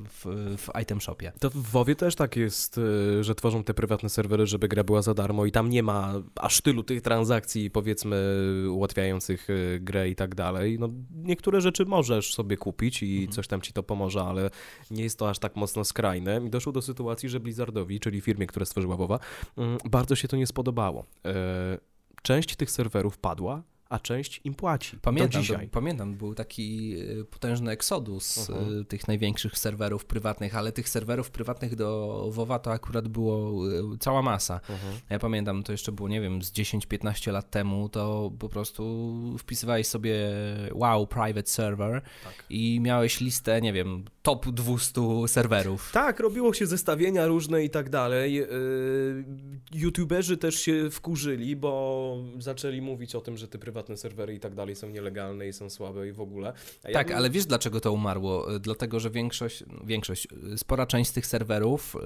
[0.09, 0.25] w,
[0.57, 1.31] w item shopie.
[1.39, 5.01] To w WoWie też tak jest, y, że tworzą te prywatne serwery, żeby gra była
[5.01, 8.15] za darmo i tam nie ma aż tylu tych transakcji, powiedzmy,
[8.71, 10.79] ułatwiających y, grę i tak dalej.
[10.79, 13.31] No, niektóre rzeczy możesz sobie kupić i mhm.
[13.31, 14.49] coś tam ci to pomoże, ale
[14.91, 16.41] nie jest to aż tak mocno skrajne.
[16.47, 19.19] I doszło do sytuacji, że Blizzardowi, czyli firmie, która stworzyła WoWa,
[19.57, 21.05] mm, bardzo się to nie spodobało
[22.21, 24.97] część tych serwerów padła, a część im płaci.
[25.01, 25.67] Pamiętam, do dzisiaj.
[25.67, 28.81] pamiętam był taki e, potężny eksodus uh -huh.
[28.81, 33.97] E, tych największych serwerów prywatnych, ale tych serwerów prywatnych do WoWa to akurat było e,
[33.99, 34.59] cała masa.
[34.69, 35.01] Uh -huh.
[35.09, 39.87] Ja pamiętam, to jeszcze było, nie wiem, z 10-15 lat temu, to po prostu wpisywałeś
[39.87, 40.15] sobie
[40.73, 42.45] wow, private server tak.
[42.49, 45.91] i miałeś listę, nie wiem, top 200 serwerów.
[45.93, 48.45] Tak, robiło się zestawienia różne i tak dalej.
[49.73, 54.55] YouTuberzy też się wkurzyli, bo zaczęli mówić o tym, że te prywatne serwery i tak
[54.55, 56.53] dalej są nielegalne i są słabe i w ogóle.
[56.83, 57.17] Ja tak, bym...
[57.17, 58.47] ale wiesz dlaczego to umarło?
[58.59, 61.99] Dlatego, że większość, większość, spora część z tych serwerów y,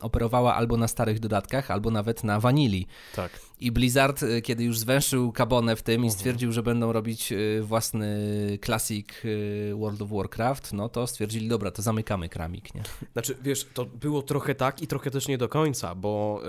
[0.00, 2.86] operowała albo na starych dodatkach, albo nawet na wanili.
[3.14, 3.40] Tak.
[3.60, 6.12] I Blizzard, y, kiedy już zwęszył kabonę w tym i mhm.
[6.12, 11.82] stwierdził, że będą robić własny Classic y, World of Warcraft, no to stwierdzili, dobra, to
[11.82, 12.82] zamykamy kramik, nie?
[13.12, 16.42] Znaczy, wiesz, to było trochę tak i trochę też nie do końca, bo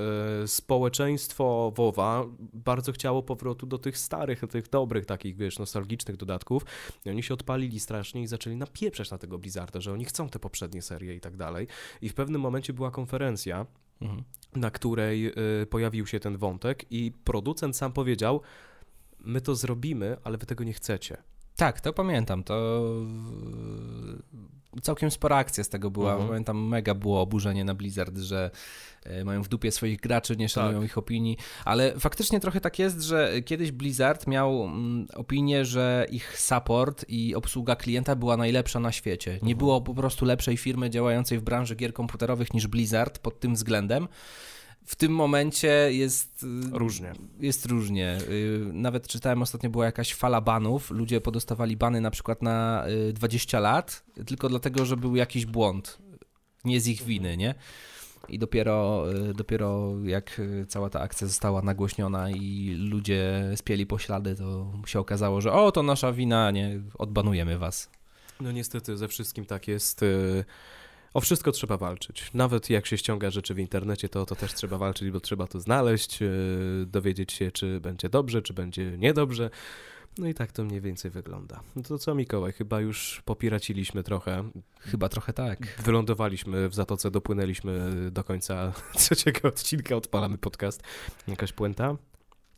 [0.44, 6.18] y, społeczeństwo WoWa bardzo chciało powrotu do tych starych, tych starych, dobrych takich, wiesz, nostalgicznych
[6.18, 6.66] dodatków.
[7.06, 10.40] I oni się odpalili strasznie i zaczęli napieprzać na tego Blizzarda, że oni chcą te
[10.40, 11.68] poprzednie serie i tak dalej.
[12.02, 13.66] I w pewnym momencie była konferencja,
[14.02, 14.24] mhm.
[14.56, 15.28] na której
[15.62, 18.42] y, pojawił się ten wątek i producent sam powiedział,
[19.20, 21.18] my to zrobimy, ale wy tego nie chcecie.
[21.56, 22.44] Tak, to pamiętam.
[22.44, 22.84] To
[24.84, 26.12] całkiem spora akcja z tego była.
[26.12, 26.30] Mhm.
[26.30, 28.52] Pamiętam, mega było oburzenie na Blizzard, że
[29.04, 30.86] e, mają w dupie swoich graczy, nie szanują tak.
[30.86, 36.40] ich opinii, ale faktycznie trochę tak jest, że kiedyś Blizzard miał mm, opinię, że ich
[36.40, 39.32] support i obsługa klienta była najlepsza na świecie.
[39.32, 39.58] Nie mhm.
[39.58, 44.08] było po prostu lepszej firmy działającej w branży gier komputerowych niż Blizzard pod tym względem
[44.86, 47.14] w tym momencie jest y, różnie.
[47.40, 48.18] Jest różnie.
[48.30, 50.92] Y, nawet czytałem ostatnio była jakaś fala banów.
[50.92, 55.98] Ludzie podostawali bany na przykład na 20 y, lat, tylko dlatego, że był jakiś błąd.
[56.66, 57.56] Nie z ich winy, nie?
[58.30, 59.06] I dopiero,
[59.36, 65.54] dopiero jak cała ta akcja została nagłośniona i ludzie spieli poślady, to się okazało, że
[65.54, 67.90] o, to nasza wina, nie, odbanujemy was.
[68.42, 70.02] No niestety ze wszystkim tak jest.
[71.14, 72.30] O wszystko trzeba walczyć.
[72.34, 75.60] Nawet jak się ściąga rzeczy w internecie, to to też trzeba walczyć, bo trzeba to
[75.60, 76.28] znaleźć, e,
[76.86, 79.50] dowiedzieć się, czy będzie dobrze, czy będzie niedobrze.
[80.18, 81.60] No i tak to mniej więcej wygląda.
[81.76, 84.50] No to co, Mikołaj, chyba już popiraciliśmy trochę.
[84.80, 85.60] Chyba trochę tak.
[85.84, 90.84] Wylądowaliśmy w Zatoce, dopłynęliśmy do końca trzeciego odcinka, odpalamy podcast.
[91.28, 91.96] Jakaś puenta?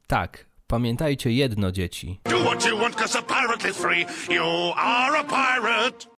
[0.07, 0.45] Tak.
[0.67, 2.19] Pamiętajcie jedno, dzieci.
[2.23, 4.05] Do what you want, cause a pirate is free.
[4.35, 6.05] You are a pirate.